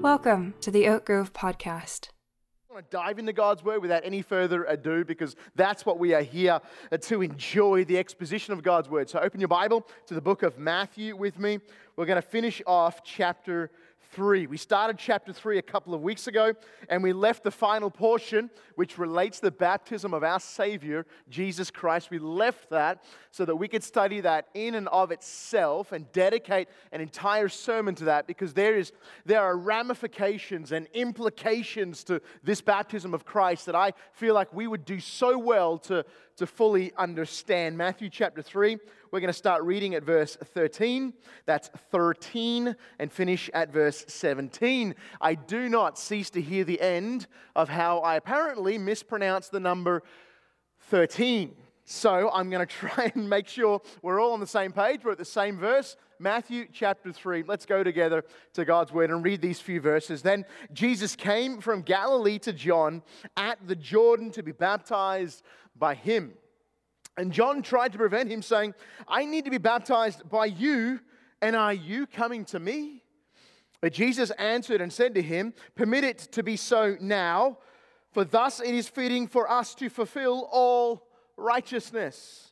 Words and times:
Welcome 0.00 0.54
to 0.62 0.70
the 0.70 0.88
Oak 0.88 1.04
Grove 1.04 1.34
Podcast. 1.34 2.08
I 2.70 2.72
want 2.72 2.90
to 2.90 2.96
dive 2.96 3.18
into 3.18 3.34
God's 3.34 3.62
Word 3.62 3.82
without 3.82 4.02
any 4.02 4.22
further 4.22 4.64
ado 4.64 5.04
because 5.04 5.36
that's 5.56 5.84
what 5.84 5.98
we 5.98 6.14
are 6.14 6.22
here 6.22 6.58
to 6.98 7.20
enjoy 7.20 7.84
the 7.84 7.98
exposition 7.98 8.54
of 8.54 8.62
God's 8.62 8.88
Word. 8.88 9.10
So 9.10 9.18
open 9.18 9.40
your 9.40 9.48
Bible 9.48 9.86
to 10.06 10.14
the 10.14 10.22
book 10.22 10.42
of 10.42 10.58
Matthew 10.58 11.14
with 11.14 11.38
me. 11.38 11.58
We're 11.96 12.06
going 12.06 12.16
to 12.16 12.26
finish 12.26 12.62
off 12.66 13.04
chapter 13.04 13.70
3. 14.12 14.48
We 14.48 14.56
started 14.56 14.98
chapter 14.98 15.32
3 15.32 15.58
a 15.58 15.62
couple 15.62 15.94
of 15.94 16.02
weeks 16.02 16.26
ago, 16.26 16.54
and 16.88 17.02
we 17.02 17.12
left 17.12 17.44
the 17.44 17.50
final 17.50 17.90
portion, 17.90 18.50
which 18.74 18.98
relates 18.98 19.38
the 19.38 19.52
baptism 19.52 20.12
of 20.12 20.24
our 20.24 20.40
Savior, 20.40 21.06
Jesus 21.28 21.70
Christ. 21.70 22.10
We 22.10 22.18
left 22.18 22.70
that 22.70 23.04
so 23.30 23.44
that 23.44 23.54
we 23.54 23.68
could 23.68 23.84
study 23.84 24.20
that 24.22 24.48
in 24.54 24.74
and 24.74 24.88
of 24.88 25.12
itself 25.12 25.92
and 25.92 26.10
dedicate 26.12 26.68
an 26.90 27.00
entire 27.00 27.48
sermon 27.48 27.94
to 27.96 28.04
that 28.06 28.26
because 28.26 28.52
there, 28.52 28.76
is, 28.76 28.92
there 29.24 29.42
are 29.42 29.56
ramifications 29.56 30.72
and 30.72 30.88
implications 30.92 32.02
to 32.04 32.20
this 32.42 32.60
baptism 32.60 33.14
of 33.14 33.24
Christ 33.24 33.66
that 33.66 33.76
I 33.76 33.92
feel 34.12 34.34
like 34.34 34.52
we 34.52 34.66
would 34.66 34.84
do 34.84 34.98
so 34.98 35.38
well 35.38 35.78
to, 35.78 36.04
to 36.40 36.46
fully 36.46 36.90
understand. 36.96 37.76
Matthew 37.76 38.08
chapter 38.08 38.40
3, 38.40 38.78
we're 39.10 39.20
going 39.20 39.28
to 39.28 39.32
start 39.34 39.62
reading 39.62 39.94
at 39.94 40.02
verse 40.02 40.36
13. 40.42 41.12
That's 41.44 41.68
13 41.90 42.74
and 42.98 43.12
finish 43.12 43.50
at 43.52 43.70
verse 43.70 44.06
17. 44.08 44.94
I 45.20 45.34
do 45.34 45.68
not 45.68 45.98
cease 45.98 46.30
to 46.30 46.40
hear 46.40 46.64
the 46.64 46.80
end 46.80 47.26
of 47.54 47.68
how 47.68 47.98
I 47.98 48.16
apparently 48.16 48.78
mispronounced 48.78 49.52
the 49.52 49.60
number 49.60 50.02
13. 50.88 51.54
So 51.84 52.30
I'm 52.32 52.48
going 52.48 52.66
to 52.66 52.74
try 52.74 53.12
and 53.14 53.28
make 53.28 53.46
sure 53.46 53.82
we're 54.00 54.18
all 54.18 54.32
on 54.32 54.40
the 54.40 54.46
same 54.46 54.72
page. 54.72 55.04
We're 55.04 55.12
at 55.12 55.18
the 55.18 55.26
same 55.26 55.58
verse. 55.58 55.94
Matthew 56.20 56.66
chapter 56.70 57.12
3. 57.14 57.44
Let's 57.46 57.64
go 57.64 57.82
together 57.82 58.24
to 58.52 58.66
God's 58.66 58.92
word 58.92 59.08
and 59.08 59.24
read 59.24 59.40
these 59.40 59.58
few 59.58 59.80
verses. 59.80 60.20
Then 60.20 60.44
Jesus 60.70 61.16
came 61.16 61.62
from 61.62 61.80
Galilee 61.80 62.38
to 62.40 62.52
John 62.52 63.02
at 63.38 63.58
the 63.66 63.74
Jordan 63.74 64.30
to 64.32 64.42
be 64.42 64.52
baptized 64.52 65.42
by 65.74 65.94
him. 65.94 66.34
And 67.16 67.32
John 67.32 67.62
tried 67.62 67.92
to 67.92 67.98
prevent 67.98 68.30
him, 68.30 68.42
saying, 68.42 68.74
I 69.08 69.24
need 69.24 69.46
to 69.46 69.50
be 69.50 69.56
baptized 69.56 70.28
by 70.28 70.44
you, 70.44 71.00
and 71.40 71.56
are 71.56 71.72
you 71.72 72.06
coming 72.06 72.44
to 72.46 72.60
me? 72.60 73.02
But 73.80 73.94
Jesus 73.94 74.30
answered 74.32 74.82
and 74.82 74.92
said 74.92 75.14
to 75.14 75.22
him, 75.22 75.54
Permit 75.74 76.04
it 76.04 76.18
to 76.32 76.42
be 76.42 76.56
so 76.56 76.98
now, 77.00 77.56
for 78.12 78.24
thus 78.24 78.60
it 78.60 78.74
is 78.74 78.90
fitting 78.90 79.26
for 79.26 79.50
us 79.50 79.74
to 79.76 79.88
fulfill 79.88 80.50
all 80.52 81.08
righteousness. 81.38 82.49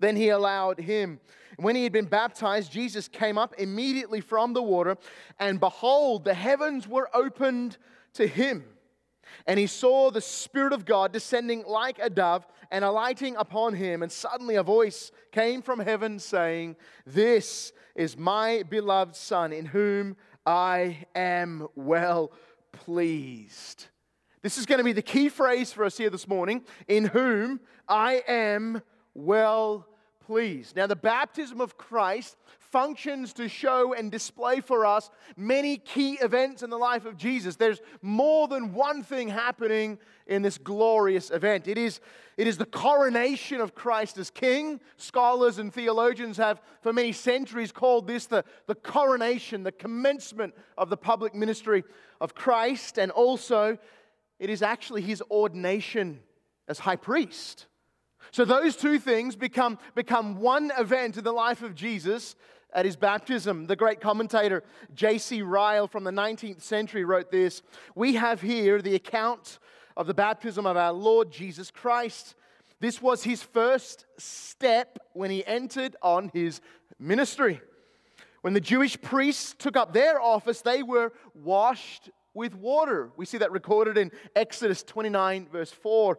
Then 0.00 0.16
he 0.16 0.28
allowed 0.28 0.78
him. 0.78 1.20
When 1.56 1.74
he 1.74 1.82
had 1.82 1.92
been 1.92 2.06
baptized, 2.06 2.70
Jesus 2.70 3.08
came 3.08 3.36
up 3.36 3.54
immediately 3.58 4.20
from 4.20 4.52
the 4.52 4.62
water, 4.62 4.96
and 5.40 5.58
behold, 5.58 6.24
the 6.24 6.34
heavens 6.34 6.86
were 6.86 7.10
opened 7.12 7.78
to 8.14 8.26
him. 8.26 8.64
And 9.46 9.58
he 9.58 9.66
saw 9.66 10.10
the 10.10 10.20
Spirit 10.20 10.72
of 10.72 10.84
God 10.84 11.12
descending 11.12 11.64
like 11.66 11.98
a 11.98 12.10
dove 12.10 12.46
and 12.70 12.84
alighting 12.84 13.36
upon 13.36 13.74
him. 13.74 14.02
And 14.02 14.10
suddenly 14.10 14.56
a 14.56 14.62
voice 14.62 15.10
came 15.32 15.62
from 15.62 15.80
heaven 15.80 16.18
saying, 16.18 16.76
This 17.06 17.72
is 17.94 18.16
my 18.16 18.62
beloved 18.68 19.16
Son, 19.16 19.52
in 19.52 19.66
whom 19.66 20.16
I 20.46 21.06
am 21.14 21.68
well 21.74 22.32
pleased. 22.72 23.86
This 24.42 24.56
is 24.56 24.66
going 24.66 24.78
to 24.78 24.84
be 24.84 24.92
the 24.92 25.02
key 25.02 25.28
phrase 25.28 25.72
for 25.72 25.84
us 25.84 25.98
here 25.98 26.10
this 26.10 26.28
morning 26.28 26.64
in 26.86 27.06
whom 27.06 27.60
I 27.88 28.22
am 28.28 28.82
well 29.24 29.86
pleased. 30.20 30.76
Now, 30.76 30.86
the 30.86 30.94
baptism 30.96 31.60
of 31.60 31.78
Christ 31.78 32.36
functions 32.58 33.32
to 33.32 33.48
show 33.48 33.94
and 33.94 34.12
display 34.12 34.60
for 34.60 34.84
us 34.84 35.10
many 35.38 35.78
key 35.78 36.18
events 36.20 36.62
in 36.62 36.68
the 36.68 36.76
life 36.76 37.06
of 37.06 37.16
Jesus. 37.16 37.56
There's 37.56 37.80
more 38.02 38.46
than 38.46 38.74
one 38.74 39.02
thing 39.02 39.28
happening 39.28 39.98
in 40.26 40.42
this 40.42 40.58
glorious 40.58 41.30
event. 41.30 41.66
It 41.66 41.78
is, 41.78 42.00
it 42.36 42.46
is 42.46 42.58
the 42.58 42.66
coronation 42.66 43.62
of 43.62 43.74
Christ 43.74 44.18
as 44.18 44.28
King. 44.28 44.80
Scholars 44.98 45.58
and 45.58 45.72
theologians 45.72 46.36
have, 46.36 46.60
for 46.82 46.92
many 46.92 47.12
centuries, 47.12 47.72
called 47.72 48.06
this 48.06 48.26
the, 48.26 48.44
the 48.66 48.74
coronation, 48.74 49.62
the 49.62 49.72
commencement 49.72 50.54
of 50.76 50.90
the 50.90 50.96
public 50.98 51.34
ministry 51.34 51.84
of 52.20 52.34
Christ, 52.34 52.98
and 52.98 53.10
also 53.10 53.78
it 54.38 54.50
is 54.50 54.60
actually 54.60 55.00
his 55.00 55.22
ordination 55.30 56.20
as 56.68 56.78
high 56.78 56.96
priest. 56.96 57.67
So 58.30 58.44
those 58.44 58.76
two 58.76 58.98
things 58.98 59.36
become, 59.36 59.78
become 59.94 60.40
one 60.40 60.70
event 60.78 61.16
in 61.16 61.24
the 61.24 61.32
life 61.32 61.62
of 61.62 61.74
Jesus 61.74 62.36
at 62.72 62.84
his 62.84 62.96
baptism. 62.96 63.66
The 63.66 63.76
great 63.76 64.00
commentator 64.00 64.62
J.C. 64.94 65.42
Ryle 65.42 65.88
from 65.88 66.04
the 66.04 66.10
19th 66.10 66.62
century 66.62 67.04
wrote 67.04 67.30
this 67.30 67.62
We 67.94 68.14
have 68.14 68.40
here 68.40 68.82
the 68.82 68.94
account 68.94 69.58
of 69.96 70.06
the 70.06 70.14
baptism 70.14 70.66
of 70.66 70.76
our 70.76 70.92
Lord 70.92 71.30
Jesus 71.30 71.70
Christ. 71.70 72.34
This 72.80 73.02
was 73.02 73.24
his 73.24 73.42
first 73.42 74.06
step 74.18 74.98
when 75.12 75.30
he 75.30 75.44
entered 75.44 75.96
on 76.02 76.30
his 76.32 76.60
ministry. 76.98 77.60
When 78.42 78.52
the 78.52 78.60
Jewish 78.60 79.00
priests 79.00 79.54
took 79.58 79.76
up 79.76 79.92
their 79.92 80.20
office, 80.20 80.62
they 80.62 80.84
were 80.84 81.12
washed 81.34 82.10
with 82.34 82.54
water. 82.54 83.10
We 83.16 83.26
see 83.26 83.38
that 83.38 83.50
recorded 83.50 83.98
in 83.98 84.12
Exodus 84.36 84.84
29, 84.84 85.48
verse 85.50 85.72
4. 85.72 86.18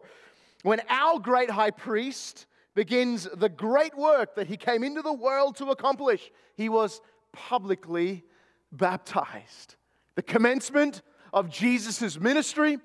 When 0.62 0.80
our 0.88 1.18
great 1.18 1.50
high 1.50 1.70
priest 1.70 2.46
begins 2.74 3.28
the 3.34 3.48
great 3.48 3.96
work 3.96 4.34
that 4.36 4.46
he 4.46 4.56
came 4.56 4.84
into 4.84 5.02
the 5.02 5.12
world 5.12 5.56
to 5.56 5.70
accomplish, 5.70 6.30
he 6.54 6.68
was 6.68 7.00
publicly 7.32 8.24
baptized. 8.72 9.76
The 10.14 10.22
commencement 10.22 11.02
of 11.32 11.50
Jesus' 11.50 12.18
ministry, 12.18 12.78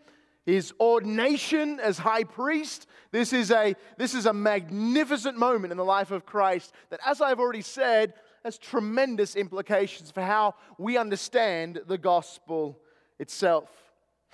his 0.45 0.73
ordination 0.79 1.79
as 1.79 1.97
high 1.97 2.23
priest. 2.23 2.87
This 3.11 3.33
is, 3.33 3.51
a, 3.51 3.75
this 3.97 4.13
is 4.13 4.25
a 4.25 4.33
magnificent 4.33 5.37
moment 5.37 5.71
in 5.71 5.77
the 5.77 5.85
life 5.85 6.11
of 6.11 6.25
Christ 6.25 6.71
that, 6.89 6.99
as 7.05 7.21
I've 7.21 7.39
already 7.39 7.61
said, 7.61 8.13
has 8.43 8.57
tremendous 8.57 9.35
implications 9.35 10.11
for 10.11 10.21
how 10.21 10.53
we 10.77 10.97
understand 10.97 11.81
the 11.87 11.97
gospel 11.97 12.79
itself. 13.17 13.69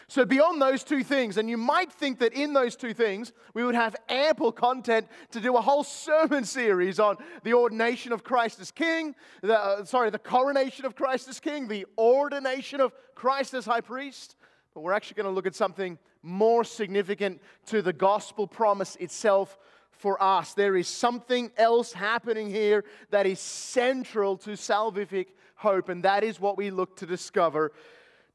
So, 0.08 0.26
beyond 0.26 0.62
those 0.62 0.84
two 0.84 1.04
things, 1.04 1.38
and 1.38 1.50
you 1.50 1.58
might 1.58 1.92
think 1.92 2.20
that 2.20 2.34
in 2.34 2.54
those 2.54 2.76
two 2.76 2.94
things, 2.94 3.32
we 3.54 3.64
would 3.64 3.76
have 3.76 3.96
ample 4.10 4.52
content 4.52 5.08
to 5.32 5.40
do 5.40 5.56
a 5.56 5.62
whole 5.62 5.84
sermon 5.86 6.44
series 6.44 7.00
on 7.00 7.18
the 7.44 7.54
ordination 7.54 8.12
of 8.12 8.24
Christ 8.24 8.60
as 8.60 8.72
King, 8.72 9.16
the, 9.42 9.58
uh, 9.58 9.86
sorry, 9.86 10.10
the 10.10 10.20
coronation 10.20 10.86
of 10.86 10.96
Christ 10.96 11.28
as 11.28 11.40
King, 11.40 11.68
the 11.68 11.86
ordination 11.98 12.82
of 12.82 12.94
Christ 13.16 13.54
as 13.54 13.66
High 13.66 13.82
Priest. 13.82 14.36
But 14.74 14.82
we're 14.82 14.94
actually 14.94 15.16
going 15.16 15.26
to 15.26 15.32
look 15.32 15.48
at 15.48 15.56
something 15.56 15.98
more 16.24 16.64
significant 16.64 17.42
to 17.68 17.82
the 17.82 17.94
gospel 17.94 18.48
promise 18.48 18.96
itself 18.98 19.58
for 19.92 20.22
us. 20.22 20.54
There 20.54 20.76
is 20.76 20.88
something 20.88 21.52
else 21.58 21.94
happening 21.94 22.50
here 22.50 22.84
that 23.12 23.26
is 23.26 23.40
central 23.40 24.38
to 24.38 24.52
salvific 24.52 25.28
hope, 25.56 25.90
and 25.90 26.04
that 26.04 26.24
is 26.24 26.40
what 26.40 26.58
we 26.58 26.72
look 26.72 26.98
to 26.98 27.06
discover 27.06 27.72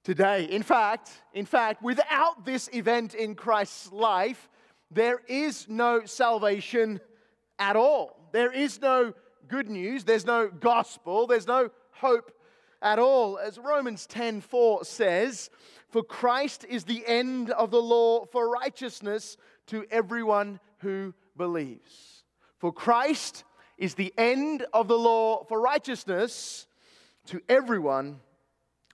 today. 0.06 0.44
In 0.44 0.62
fact, 0.62 1.10
in 1.34 1.44
fact, 1.44 1.82
without 1.82 2.44
this 2.44 2.70
event 2.72 3.12
in 3.12 3.34
Christ's 3.34 3.90
life, 3.90 4.48
there 4.88 5.20
is 5.26 5.66
no 5.68 6.04
salvation 6.04 7.00
at 7.58 7.74
all. 7.74 8.28
There 8.30 8.52
is 8.52 8.80
no 8.80 9.14
good 9.48 9.68
news, 9.68 10.04
there's 10.04 10.24
no 10.24 10.46
gospel, 10.46 11.26
there's 11.26 11.48
no 11.48 11.70
hope 11.90 12.30
at 12.80 13.00
all. 13.00 13.36
As 13.36 13.58
Romans 13.58 14.06
10:4 14.06 14.84
says, 14.84 15.50
"For 15.88 16.04
Christ 16.04 16.64
is 16.66 16.84
the 16.84 17.04
end 17.04 17.50
of 17.50 17.72
the 17.72 17.82
law 17.82 18.26
for 18.26 18.48
righteousness 18.48 19.36
to 19.66 19.84
everyone 19.90 20.60
who 20.82 21.14
believes." 21.36 22.22
For 22.58 22.72
Christ 22.72 23.42
is 23.76 23.96
the 23.96 24.14
end 24.16 24.64
of 24.72 24.86
the 24.86 24.98
law 24.98 25.42
for 25.42 25.60
righteousness 25.60 26.68
to 27.24 27.40
everyone 27.48 28.20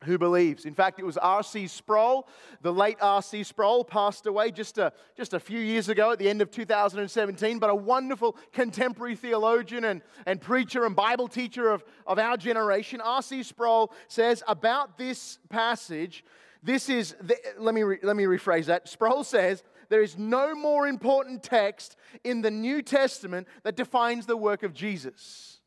who 0.05 0.19
believes. 0.19 0.65
In 0.65 0.75
fact, 0.75 0.99
it 0.99 1.05
was 1.05 1.17
R.C. 1.19 1.67
Sproul, 1.67 2.29
the 2.61 2.73
late 2.73 2.99
R.C. 3.01 3.43
Sproul, 3.45 3.85
passed 3.85 4.27
away 4.27 4.51
just 4.51 4.79
a, 4.79 4.93
just 5.17 5.35
a 5.35 5.41
few 5.41 5.61
years 5.61 5.89
ago 5.89 6.13
at 6.13 6.19
the 6.19 6.29
end 6.29 6.43
of 6.43 6.51
2017, 6.51 7.59
but 7.59 7.71
a 7.71 7.75
wonderful 7.75 8.37
contemporary 8.53 9.17
theologian 9.17 9.85
and, 9.85 10.03
and 10.27 10.41
preacher 10.41 10.85
and 10.85 10.97
Bible 10.97 11.29
teacher 11.29 11.71
of, 11.71 11.85
of 12.07 12.19
our 12.19 12.37
generation. 12.37 13.01
R.C. 13.01 13.43
Sproul 13.43 13.93
says 14.09 14.43
about 14.47 14.99
this 14.99 15.39
passage, 15.49 16.25
this 16.63 16.89
is, 16.89 17.17
the, 17.21 17.37
let, 17.59 17.75
me 17.75 17.83
re, 17.83 17.99
let 18.03 18.17
me 18.17 18.25
rephrase 18.25 18.67
that. 18.67 18.89
Sproul 18.89 19.25
says, 19.25 19.63
there 19.89 20.03
is 20.03 20.17
no 20.17 20.55
more 20.55 20.87
important 20.87 21.43
text 21.43 21.97
in 22.25 22.41
the 22.41 22.51
New 22.51 22.83
Testament 22.83 23.47
that 23.65 23.77
defines 23.77 24.27
the 24.27 24.37
work 24.37 24.63
of 24.63 24.73
Jesus. 24.73 25.61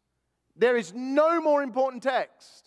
There 0.56 0.78
is 0.78 0.94
no 0.96 1.42
more 1.42 1.62
important 1.62 2.02
text. 2.02 2.65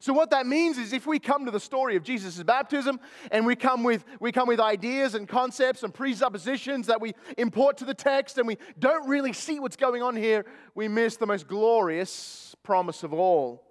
So 0.00 0.14
what 0.14 0.30
that 0.30 0.46
means 0.46 0.78
is 0.78 0.94
if 0.94 1.06
we 1.06 1.18
come 1.18 1.44
to 1.44 1.50
the 1.50 1.60
story 1.60 1.94
of 1.94 2.02
Jesus' 2.02 2.42
baptism 2.42 2.98
and 3.30 3.44
we 3.44 3.54
come 3.54 3.84
with 3.84 4.02
we 4.18 4.32
come 4.32 4.48
with 4.48 4.58
ideas 4.58 5.14
and 5.14 5.28
concepts 5.28 5.82
and 5.82 5.92
presuppositions 5.92 6.86
that 6.86 7.02
we 7.02 7.12
import 7.36 7.76
to 7.78 7.84
the 7.84 7.92
text 7.92 8.38
and 8.38 8.46
we 8.46 8.56
don't 8.78 9.06
really 9.06 9.34
see 9.34 9.60
what's 9.60 9.76
going 9.76 10.02
on 10.02 10.16
here, 10.16 10.46
we 10.74 10.88
miss 10.88 11.16
the 11.16 11.26
most 11.26 11.46
glorious 11.46 12.56
promise 12.62 13.02
of 13.02 13.12
all. 13.12 13.62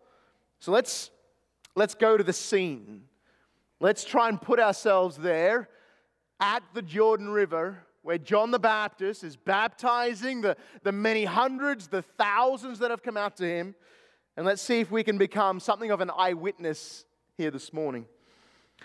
So 0.59 0.71
let's 0.71 1.09
let's 1.75 1.95
go 1.95 2.15
to 2.15 2.23
the 2.23 2.33
scene. 2.33 3.01
Let's 3.79 4.03
try 4.03 4.29
and 4.29 4.39
put 4.39 4.59
ourselves 4.59 5.17
there 5.17 5.67
at 6.39 6.61
the 6.75 6.83
Jordan 6.83 7.29
River 7.29 7.85
where 8.03 8.19
John 8.19 8.51
the 8.51 8.59
Baptist 8.59 9.23
is 9.23 9.35
baptizing 9.35 10.41
the, 10.41 10.57
the 10.83 10.91
many 10.91 11.25
hundreds, 11.25 11.87
the 11.87 12.01
thousands 12.01 12.79
that 12.79 12.91
have 12.91 13.03
come 13.03 13.17
out 13.17 13.37
to 13.37 13.45
him. 13.45 13.75
And 14.39 14.45
let's 14.45 14.62
see 14.62 14.80
if 14.80 14.89
we 14.89 15.03
can 15.03 15.18
become 15.18 15.59
something 15.59 15.91
of 15.91 16.00
an 16.00 16.09
eyewitness 16.15 17.03
here 17.36 17.51
this 17.51 17.74
morning. 17.74 18.06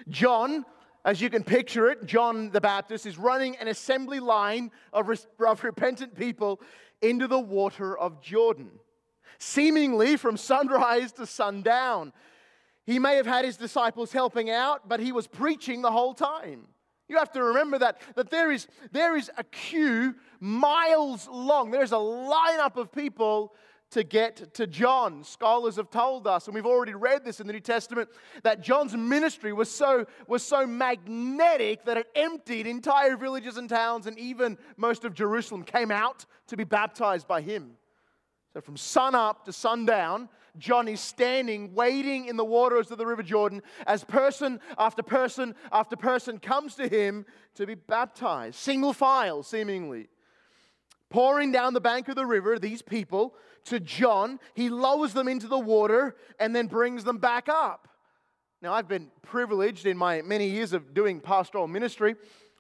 John, 0.09 0.67
as 1.05 1.21
you 1.21 1.31
can 1.31 1.45
picture 1.45 1.89
it, 1.91 2.07
John 2.07 2.51
the 2.51 2.61
Baptist 2.61 3.07
is 3.07 3.19
running 3.19 3.57
an 3.59 3.69
assembly 3.69 4.19
line 4.19 4.73
of, 4.93 5.09
of 5.39 5.63
repentant 5.63 6.17
people 6.17 6.61
into 7.03 7.29
the 7.29 7.39
water 7.39 7.97
of 7.97 8.21
Jordan, 8.21 8.69
seemingly 9.39 10.17
from 10.17 10.37
sunrise 10.37 11.13
to 11.13 11.25
sundown. 11.25 12.13
He 12.85 12.99
may 12.99 13.15
have 13.15 13.27
had 13.27 13.45
his 13.45 13.57
disciples 13.57 14.11
helping 14.11 14.51
out, 14.51 14.89
but 14.89 14.99
he 14.99 15.13
was 15.13 15.29
preaching 15.29 15.83
the 15.83 15.93
whole 15.93 16.15
time. 16.15 16.67
You 17.07 17.17
have 17.19 17.31
to 17.31 17.45
remember 17.45 17.79
that, 17.79 18.01
that 18.17 18.29
there, 18.29 18.51
is, 18.51 18.67
there 18.91 19.17
is 19.17 19.31
a 19.39 19.45
queue 19.45 20.17
miles 20.41 21.29
long. 21.29 21.71
There's 21.71 21.93
a 21.93 21.95
lineup 21.95 22.75
of 22.77 22.91
people 22.91 23.55
to 23.95 24.03
get 24.03 24.53
to 24.55 24.67
John. 24.67 25.23
Scholars 25.23 25.77
have 25.77 25.89
told 25.89 26.27
us, 26.27 26.47
and 26.47 26.55
we've 26.55 26.67
already 26.67 26.95
read 26.95 27.25
this 27.25 27.39
in 27.39 27.47
the 27.47 27.53
New 27.53 27.61
Testament, 27.61 28.11
that 28.43 28.61
John's 28.61 28.97
ministry 28.97 29.53
was 29.53 29.71
so, 29.71 30.05
was 30.27 30.43
so 30.43 30.67
magnetic 30.67 31.85
that 31.85 31.97
it 31.97 32.09
emptied 32.17 32.67
entire 32.67 33.17
villages 33.17 33.57
and 33.57 33.69
towns, 33.69 34.09
and 34.09 34.19
even 34.19 34.59
most 34.77 35.05
of 35.05 35.15
Jerusalem 35.15 35.63
came 35.63 35.93
out 35.93 36.27
to 36.49 36.57
be 36.57 36.65
baptized 36.65 37.29
by 37.29 37.41
him. 37.41 37.77
So 38.53 38.61
from 38.61 38.77
sun 38.77 39.15
up 39.15 39.45
to 39.45 39.53
sundown, 39.53 40.29
John 40.59 40.89
is 40.89 41.01
standing, 41.01 41.73
waiting 41.73 42.27
in 42.27 42.37
the 42.37 42.45
waters 42.45 42.91
of 42.91 42.99
the 42.99 43.07
River 43.07 43.23
Jordan 43.23 43.63
as 43.87 44.03
person 44.03 44.61
after 44.77 45.05
person 45.05 45.55
after 45.71 45.95
person 45.95 46.41
comes 46.41 46.75
to 46.77 46.89
him 46.89 47.27
to 47.55 47.65
be 47.65 47.75
baptized, 47.75 48.57
single 48.57 48.93
file, 48.93 49.45
seemingly. 49.45 50.09
Pouring 51.15 51.53
down 51.53 51.75
the 51.75 51.81
bank 51.81 52.09
of 52.09 52.17
the 52.17 52.27
river, 52.27 52.59
these 52.59 52.83
people 52.83 53.37
to 53.67 53.79
John, 53.79 54.41
he 54.55 54.69
lowers 54.69 55.13
them 55.13 55.29
into 55.29 55.47
the 55.47 55.57
water 55.57 56.17
and 56.41 56.57
then 56.57 56.67
brings 56.67 57.05
them 57.05 57.19
back 57.19 57.49
up. 57.49 57.87
Now, 58.61 58.73
I've 58.75 58.89
been 58.89 59.13
privileged 59.23 59.87
in 59.87 59.97
my 59.97 60.23
many 60.23 60.49
years 60.49 60.73
of 60.73 60.93
doing 60.93 61.21
pastoral 61.21 61.69
ministry 61.69 62.17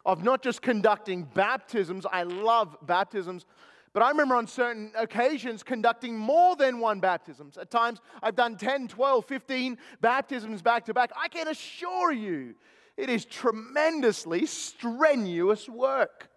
of 0.06 0.23
not 0.23 0.41
just 0.41 0.62
conducting 0.62 1.25
baptisms, 1.25 2.06
I 2.06 2.23
love 2.23 2.77
baptisms 2.83 3.45
but 3.93 4.05
I 4.05 4.09
remember 4.09 4.37
on 4.37 4.47
certain 4.47 4.93
occasions 4.97 5.65
conducting 5.65 6.17
more 6.17 6.55
than 6.56 6.79
one 6.81 7.01
baptisms. 7.01 7.56
At 7.56 7.71
times, 7.71 8.01
I've 8.23 8.35
done 8.35 8.56
10, 8.56 8.89
12, 8.89 9.25
15 9.25 9.79
baptisms 10.01 10.62
back 10.62 10.85
to 10.87 10.95
back. 10.95 11.11
I 11.17 11.29
can 11.29 11.47
assure 11.47 12.12
you, 12.12 12.56
it 12.97 13.09
is 13.09 13.25
tremendously 13.25 14.47
strenuous 14.47 15.69
work. 15.69 16.29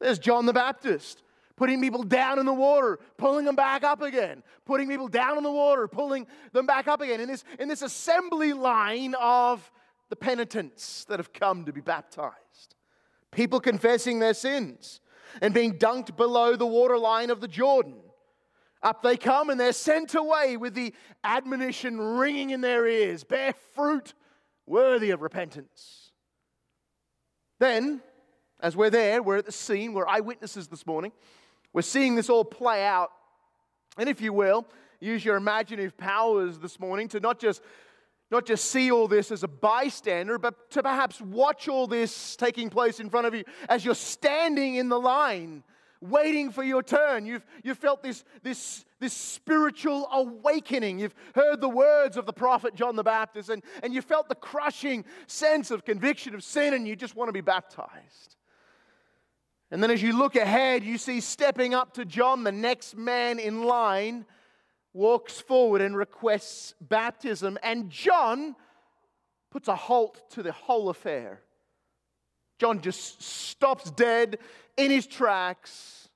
There's 0.00 0.18
John 0.18 0.46
the 0.46 0.52
Baptist 0.52 1.22
putting 1.56 1.82
people 1.82 2.02
down 2.02 2.38
in 2.38 2.46
the 2.46 2.54
water, 2.54 2.98
pulling 3.18 3.44
them 3.44 3.54
back 3.54 3.84
up 3.84 4.00
again, 4.00 4.42
putting 4.64 4.88
people 4.88 5.08
down 5.08 5.36
in 5.36 5.42
the 5.42 5.52
water, 5.52 5.86
pulling 5.86 6.26
them 6.54 6.64
back 6.64 6.88
up 6.88 7.02
again. 7.02 7.20
In 7.20 7.28
this, 7.28 7.44
in 7.58 7.68
this 7.68 7.82
assembly 7.82 8.54
line 8.54 9.14
of 9.20 9.70
the 10.08 10.16
penitents 10.16 11.04
that 11.04 11.18
have 11.18 11.34
come 11.34 11.66
to 11.66 11.72
be 11.72 11.82
baptized, 11.82 12.76
people 13.30 13.60
confessing 13.60 14.20
their 14.20 14.32
sins 14.32 15.00
and 15.42 15.52
being 15.52 15.78
dunked 15.78 16.16
below 16.16 16.56
the 16.56 16.66
waterline 16.66 17.28
of 17.28 17.42
the 17.42 17.48
Jordan. 17.48 18.00
Up 18.82 19.02
they 19.02 19.18
come 19.18 19.50
and 19.50 19.60
they're 19.60 19.74
sent 19.74 20.14
away 20.14 20.56
with 20.56 20.72
the 20.72 20.94
admonition 21.22 22.00
ringing 22.00 22.50
in 22.50 22.62
their 22.62 22.86
ears 22.86 23.22
bear 23.22 23.52
fruit 23.74 24.14
worthy 24.66 25.10
of 25.10 25.20
repentance. 25.20 26.12
Then, 27.58 28.00
as 28.62 28.76
we're 28.76 28.90
there, 28.90 29.22
we're 29.22 29.38
at 29.38 29.46
the 29.46 29.52
scene, 29.52 29.92
we're 29.92 30.06
eyewitnesses 30.06 30.68
this 30.68 30.86
morning, 30.86 31.12
we're 31.72 31.82
seeing 31.82 32.14
this 32.14 32.28
all 32.28 32.44
play 32.44 32.84
out. 32.84 33.10
And 33.98 34.08
if 34.08 34.20
you 34.20 34.32
will, 34.32 34.66
use 35.00 35.24
your 35.24 35.36
imaginative 35.36 35.96
powers 35.96 36.58
this 36.58 36.78
morning 36.78 37.08
to 37.08 37.20
not 37.20 37.38
just 37.38 37.62
not 38.30 38.46
just 38.46 38.70
see 38.70 38.92
all 38.92 39.08
this 39.08 39.32
as 39.32 39.42
a 39.42 39.48
bystander, 39.48 40.38
but 40.38 40.70
to 40.70 40.82
perhaps 40.82 41.20
watch 41.20 41.68
all 41.68 41.86
this 41.86 42.36
taking 42.36 42.70
place 42.70 43.00
in 43.00 43.10
front 43.10 43.26
of 43.26 43.34
you 43.34 43.44
as 43.68 43.84
you're 43.84 43.94
standing 43.94 44.76
in 44.76 44.88
the 44.88 45.00
line, 45.00 45.64
waiting 46.00 46.52
for 46.52 46.62
your 46.62 46.82
turn. 46.82 47.26
You've, 47.26 47.44
you've 47.64 47.78
felt 47.78 48.04
this, 48.04 48.24
this, 48.44 48.84
this 49.00 49.12
spiritual 49.12 50.08
awakening. 50.12 51.00
You've 51.00 51.14
heard 51.34 51.60
the 51.60 51.68
words 51.68 52.16
of 52.16 52.24
the 52.24 52.32
prophet 52.32 52.76
John 52.76 52.94
the 52.94 53.02
Baptist, 53.02 53.48
and, 53.48 53.64
and 53.82 53.92
you 53.92 54.00
felt 54.00 54.28
the 54.28 54.36
crushing 54.36 55.04
sense 55.26 55.72
of 55.72 55.84
conviction 55.84 56.32
of 56.34 56.44
sin, 56.44 56.74
and 56.74 56.86
you 56.86 56.94
just 56.94 57.16
want 57.16 57.28
to 57.28 57.32
be 57.32 57.40
baptized. 57.40 58.36
And 59.70 59.82
then 59.82 59.90
as 59.90 60.02
you 60.02 60.16
look 60.16 60.34
ahead, 60.34 60.84
you 60.84 60.98
see 60.98 61.20
stepping 61.20 61.74
up 61.74 61.94
to 61.94 62.04
John, 62.04 62.42
the 62.42 62.52
next 62.52 62.96
man 62.96 63.38
in 63.38 63.62
line 63.62 64.26
walks 64.92 65.40
forward 65.40 65.80
and 65.80 65.96
requests 65.96 66.74
baptism, 66.80 67.58
and 67.62 67.90
John 67.90 68.56
puts 69.50 69.68
a 69.68 69.76
halt 69.76 70.28
to 70.30 70.42
the 70.42 70.52
whole 70.52 70.88
affair. 70.88 71.40
John 72.58 72.80
just 72.80 73.22
stops 73.22 73.90
dead 73.92 74.38
in 74.76 74.90
his 74.90 75.06
tracks. 75.06 76.08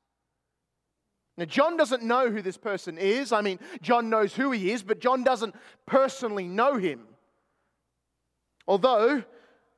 Now, 1.37 1.47
John 1.47 1.77
doesn't 1.77 2.03
know 2.03 2.31
who 2.31 2.43
this 2.43 2.57
person 2.57 2.99
is. 2.99 3.33
I 3.33 3.41
mean, 3.41 3.59
John 3.83 4.11
knows 4.11 4.35
who 4.35 4.53
he 4.53 4.71
is, 4.71 4.83
but 4.83 5.01
John 5.01 5.25
doesn't 5.25 5.55
personally 5.87 6.47
know 6.47 6.77
him. 6.77 7.01
Although 8.69 9.25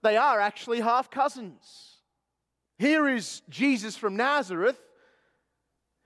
they 0.03 0.17
are 0.17 0.41
actually 0.41 0.81
half 0.81 1.11
cousins. 1.11 1.96
Here 2.79 3.09
is 3.09 3.43
Jesus 3.49 3.97
from 3.97 4.17
Nazareth, 4.17 4.79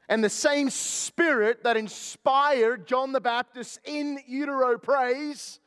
and 0.09 0.23
the 0.23 0.31
same 0.31 0.71
spirit 0.71 1.65
that 1.65 1.77
inspired 1.77 2.87
John 2.87 3.13
the 3.13 3.21
Baptist 3.21 3.81
in 3.85 4.19
utero 4.27 4.79
praise 4.79 5.61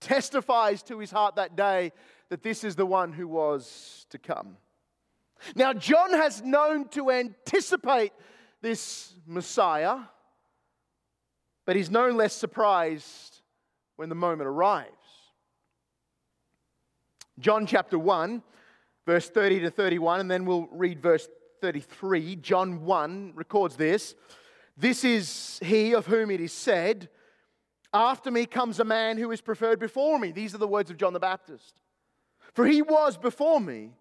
testifies 0.00 0.82
to 0.84 0.98
his 0.98 1.10
heart 1.10 1.36
that 1.36 1.56
day 1.56 1.92
that 2.28 2.42
this 2.42 2.64
is 2.64 2.76
the 2.76 2.86
one 2.86 3.12
who 3.12 3.26
was 3.28 4.06
to 4.10 4.18
come. 4.18 4.56
Now, 5.54 5.72
John 5.72 6.12
has 6.12 6.42
known 6.42 6.88
to 6.88 7.10
anticipate 7.10 8.12
this 8.62 9.14
Messiah, 9.26 9.98
but 11.64 11.76
he's 11.76 11.90
no 11.90 12.08
less 12.10 12.34
surprised 12.34 13.42
when 13.96 14.08
the 14.08 14.14
moment 14.14 14.48
arrives. 14.48 14.92
John 17.38 17.66
chapter 17.66 17.98
1, 17.98 18.42
verse 19.06 19.30
30 19.30 19.60
to 19.60 19.70
31, 19.70 20.20
and 20.20 20.30
then 20.30 20.44
we'll 20.44 20.68
read 20.72 21.00
verse 21.00 21.28
33, 21.62 22.36
John 22.36 22.84
1 22.84 23.32
records 23.34 23.76
this. 23.76 24.14
This 24.76 25.04
is 25.04 25.58
he 25.64 25.94
of 25.94 26.06
whom 26.06 26.30
it 26.30 26.40
is 26.40 26.52
said, 26.52 27.08
After 27.94 28.30
me 28.30 28.44
comes 28.44 28.78
a 28.78 28.84
man 28.84 29.16
who 29.16 29.30
is 29.30 29.40
preferred 29.40 29.78
before 29.78 30.18
me. 30.18 30.32
These 30.32 30.54
are 30.54 30.58
the 30.58 30.68
words 30.68 30.90
of 30.90 30.98
John 30.98 31.12
the 31.12 31.20
Baptist. 31.20 31.80
For 32.52 32.66
he 32.66 32.82
was 32.82 33.16
before 33.16 33.60
me. 33.60 33.92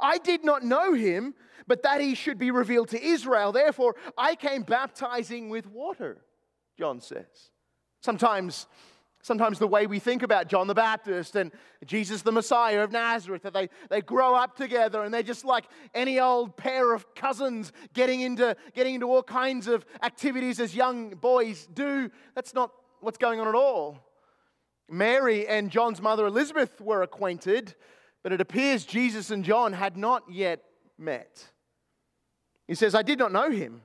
I 0.00 0.18
did 0.18 0.44
not 0.44 0.62
know 0.62 0.94
him, 0.94 1.34
but 1.66 1.82
that 1.82 2.00
he 2.00 2.14
should 2.14 2.38
be 2.38 2.50
revealed 2.50 2.88
to 2.88 3.02
Israel. 3.02 3.52
Therefore, 3.52 3.96
I 4.16 4.34
came 4.34 4.62
baptizing 4.62 5.48
with 5.48 5.66
water, 5.66 6.24
John 6.78 7.00
says. 7.00 7.50
Sometimes 8.00 8.66
sometimes 9.24 9.58
the 9.58 9.66
way 9.66 9.86
we 9.86 9.98
think 9.98 10.22
about 10.22 10.48
John 10.48 10.66
the 10.66 10.74
Baptist 10.74 11.34
and 11.34 11.50
Jesus 11.86 12.20
the 12.20 12.30
Messiah 12.30 12.84
of 12.84 12.92
Nazareth, 12.92 13.42
that 13.42 13.54
they, 13.54 13.70
they 13.88 14.02
grow 14.02 14.34
up 14.34 14.54
together 14.54 15.02
and 15.02 15.12
they're 15.12 15.22
just 15.22 15.46
like 15.46 15.64
any 15.94 16.20
old 16.20 16.58
pair 16.58 16.92
of 16.92 17.14
cousins 17.14 17.72
getting 17.94 18.20
into, 18.20 18.54
getting 18.74 18.96
into 18.96 19.06
all 19.06 19.22
kinds 19.22 19.66
of 19.66 19.86
activities 20.02 20.60
as 20.60 20.76
young 20.76 21.14
boys 21.14 21.66
do. 21.72 22.10
That's 22.34 22.52
not 22.52 22.70
what's 23.00 23.16
going 23.16 23.40
on 23.40 23.48
at 23.48 23.54
all. 23.54 23.98
Mary 24.90 25.48
and 25.48 25.70
John's 25.70 26.02
mother 26.02 26.26
Elizabeth 26.26 26.78
were 26.82 27.02
acquainted, 27.02 27.74
but 28.22 28.30
it 28.30 28.42
appears 28.42 28.84
Jesus 28.84 29.30
and 29.30 29.42
John 29.42 29.72
had 29.72 29.96
not 29.96 30.24
yet 30.30 30.62
met. 30.98 31.48
He 32.68 32.74
says, 32.74 32.94
I 32.94 33.02
did 33.02 33.18
not 33.18 33.32
know 33.32 33.50
him. 33.50 33.80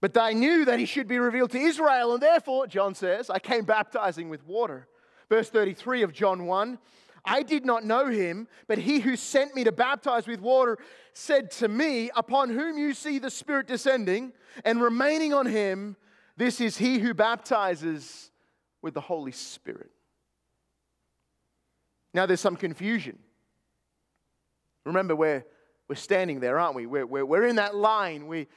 But 0.00 0.14
they 0.14 0.34
knew 0.34 0.64
that 0.64 0.78
he 0.78 0.86
should 0.86 1.08
be 1.08 1.18
revealed 1.18 1.50
to 1.50 1.58
Israel, 1.58 2.14
and 2.14 2.22
therefore, 2.22 2.66
John 2.66 2.94
says, 2.94 3.28
I 3.28 3.38
came 3.38 3.64
baptizing 3.64 4.30
with 4.30 4.46
water. 4.46 4.88
Verse 5.28 5.50
33 5.50 6.02
of 6.02 6.12
John 6.12 6.46
1 6.46 6.78
I 7.24 7.42
did 7.42 7.66
not 7.66 7.84
know 7.84 8.06
him, 8.06 8.48
but 8.66 8.78
he 8.78 9.00
who 9.00 9.14
sent 9.16 9.54
me 9.54 9.64
to 9.64 9.72
baptize 9.72 10.26
with 10.26 10.40
water 10.40 10.78
said 11.12 11.50
to 11.52 11.68
me, 11.68 12.10
Upon 12.16 12.48
whom 12.48 12.78
you 12.78 12.94
see 12.94 13.18
the 13.18 13.30
Spirit 13.30 13.66
descending 13.66 14.32
and 14.64 14.80
remaining 14.80 15.34
on 15.34 15.46
him, 15.46 15.96
this 16.36 16.60
is 16.60 16.78
he 16.78 16.98
who 16.98 17.12
baptizes 17.12 18.30
with 18.80 18.94
the 18.94 19.00
Holy 19.00 19.32
Spirit. 19.32 19.90
Now 22.14 22.26
there's 22.26 22.40
some 22.40 22.56
confusion. 22.56 23.18
Remember, 24.86 25.14
we're, 25.14 25.44
we're 25.88 25.96
standing 25.96 26.40
there, 26.40 26.58
aren't 26.58 26.74
we? 26.74 26.86
We're, 26.86 27.06
we're, 27.06 27.24
we're 27.24 27.46
in 27.46 27.56
that 27.56 27.74
line. 27.74 28.26
We, 28.26 28.48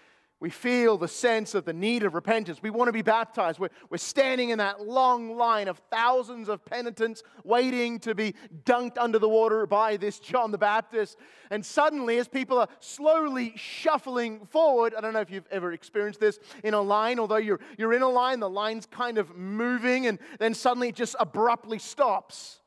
we 0.43 0.49
feel 0.49 0.97
the 0.97 1.07
sense 1.07 1.55
of 1.55 1.63
the 1.63 1.71
need 1.71 2.03
of 2.03 2.15
repentance. 2.15 2.61
We 2.61 2.69
want 2.69 2.89
to 2.89 2.91
be 2.91 3.01
baptized. 3.01 3.59
We're, 3.59 3.69
we're 3.89 3.95
standing 3.95 4.49
in 4.49 4.57
that 4.57 4.85
long 4.85 5.37
line 5.37 5.69
of 5.69 5.81
thousands 5.89 6.49
of 6.49 6.65
penitents 6.65 7.23
waiting 7.45 7.97
to 7.99 8.13
be 8.13 8.35
dunked 8.65 8.97
under 8.97 9.19
the 9.19 9.29
water 9.29 9.65
by 9.65 9.95
this 9.95 10.19
John 10.19 10.51
the 10.51 10.57
Baptist. 10.57 11.17
And 11.49 11.65
suddenly, 11.65 12.17
as 12.17 12.27
people 12.27 12.59
are 12.59 12.67
slowly 12.81 13.53
shuffling 13.55 14.45
forward, 14.47 14.93
I 14.97 14.99
don't 14.99 15.13
know 15.13 15.21
if 15.21 15.31
you've 15.31 15.47
ever 15.49 15.71
experienced 15.71 16.19
this 16.19 16.39
in 16.61 16.73
a 16.73 16.81
line, 16.81 17.19
although 17.19 17.37
you're, 17.37 17.61
you're 17.77 17.93
in 17.93 18.01
a 18.01 18.09
line, 18.09 18.41
the 18.41 18.49
line's 18.49 18.85
kind 18.85 19.17
of 19.17 19.37
moving, 19.37 20.07
and 20.07 20.19
then 20.39 20.53
suddenly 20.53 20.89
it 20.89 20.95
just 20.95 21.15
abruptly 21.21 21.79
stops. 21.79 22.59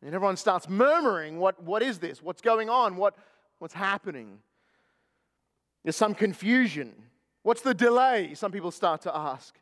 And 0.00 0.14
everyone 0.14 0.38
starts 0.38 0.66
murmuring, 0.66 1.38
What, 1.38 1.62
what 1.62 1.82
is 1.82 1.98
this? 1.98 2.22
What's 2.22 2.40
going 2.40 2.70
on? 2.70 2.96
What, 2.96 3.18
what's 3.58 3.74
happening? 3.74 4.38
There's 5.84 5.96
some 5.96 6.14
confusion. 6.14 6.94
What's 7.42 7.62
the 7.62 7.74
delay? 7.74 8.34
Some 8.34 8.52
people 8.52 8.70
start 8.70 9.02
to 9.02 9.16
ask. 9.16 9.58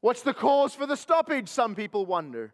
What's 0.00 0.22
the 0.22 0.34
cause 0.34 0.74
for 0.74 0.86
the 0.86 0.96
stoppage? 0.96 1.48
Some 1.48 1.74
people 1.74 2.06
wonder. 2.06 2.52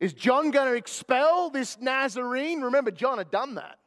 Is 0.00 0.12
John 0.12 0.50
going 0.50 0.70
to 0.70 0.76
expel 0.76 1.50
this 1.50 1.78
Nazarene? 1.80 2.62
Remember, 2.62 2.90
John 2.90 3.18
had 3.18 3.30
done 3.30 3.56
that. 3.56 3.78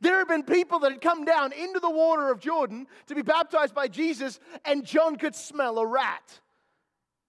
There 0.00 0.18
had 0.18 0.28
been 0.28 0.42
people 0.42 0.80
that 0.80 0.92
had 0.92 1.00
come 1.00 1.24
down 1.24 1.52
into 1.52 1.80
the 1.80 1.90
water 1.90 2.30
of 2.30 2.40
Jordan 2.40 2.86
to 3.06 3.14
be 3.14 3.22
baptized 3.22 3.74
by 3.74 3.88
Jesus, 3.88 4.40
and 4.64 4.84
John 4.84 5.16
could 5.16 5.34
smell 5.34 5.78
a 5.78 5.86
rat. 5.86 6.40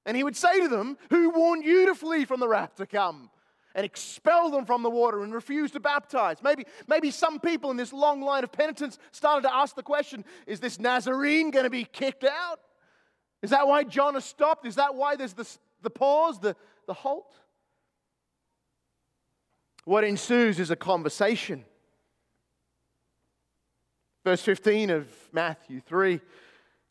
And 0.05 0.15
he 0.17 0.23
would 0.23 0.35
say 0.35 0.61
to 0.61 0.67
them, 0.67 0.97
Who 1.09 1.29
warned 1.29 1.63
you 1.63 1.87
to 1.87 1.95
flee 1.95 2.25
from 2.25 2.39
the 2.39 2.47
wrath 2.47 2.75
to 2.75 2.85
come? 2.85 3.29
And 3.75 3.85
expel 3.85 4.49
them 4.49 4.65
from 4.65 4.81
the 4.81 4.89
water 4.89 5.21
and 5.21 5.33
refuse 5.33 5.69
to 5.71 5.81
baptize. 5.81 6.37
Maybe, 6.41 6.65
maybe 6.87 7.11
some 7.11 7.41
people 7.41 7.69
in 7.71 7.77
this 7.77 7.91
long 7.91 8.21
line 8.21 8.45
of 8.45 8.51
penitents 8.51 8.97
started 9.11 9.41
to 9.47 9.53
ask 9.53 9.75
the 9.75 9.83
question 9.83 10.23
is 10.47 10.61
this 10.61 10.79
Nazarene 10.79 11.51
going 11.51 11.65
to 11.65 11.69
be 11.69 11.83
kicked 11.83 12.23
out? 12.23 12.61
Is 13.43 13.49
that 13.49 13.67
why 13.67 13.83
John 13.83 14.13
has 14.15 14.23
stopped? 14.23 14.65
Is 14.65 14.75
that 14.75 14.95
why 14.95 15.17
there's 15.17 15.33
the, 15.33 15.47
the 15.83 15.89
pause, 15.89 16.39
the, 16.39 16.55
the 16.87 16.93
halt? 16.93 17.35
What 19.83 20.03
ensues 20.03 20.59
is 20.59 20.71
a 20.71 20.75
conversation. 20.75 21.65
Verse 24.23 24.41
15 24.41 24.89
of 24.89 25.07
Matthew 25.31 25.81
3 25.81 26.21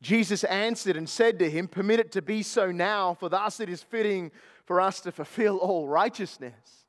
Jesus 0.02 0.44
answered 0.44 0.98
and 0.98 1.08
said 1.08 1.38
to 1.38 1.48
him, 1.48 1.66
Permit 1.66 1.98
it 1.98 2.12
to 2.12 2.20
be 2.20 2.42
so 2.42 2.70
now, 2.70 3.14
for 3.14 3.30
thus 3.30 3.58
it 3.58 3.70
is 3.70 3.82
fitting 3.82 4.30
for 4.64 4.80
us 4.80 5.00
to 5.00 5.12
fulfill 5.12 5.58
all 5.58 5.86
righteousness. 5.88 6.84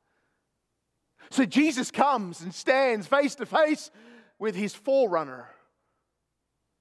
So 1.31 1.45
Jesus 1.45 1.91
comes 1.91 2.41
and 2.41 2.53
stands 2.53 3.07
face 3.07 3.35
to 3.35 3.45
face 3.45 3.91
with 4.39 4.55
his 4.55 4.75
forerunner, 4.75 5.49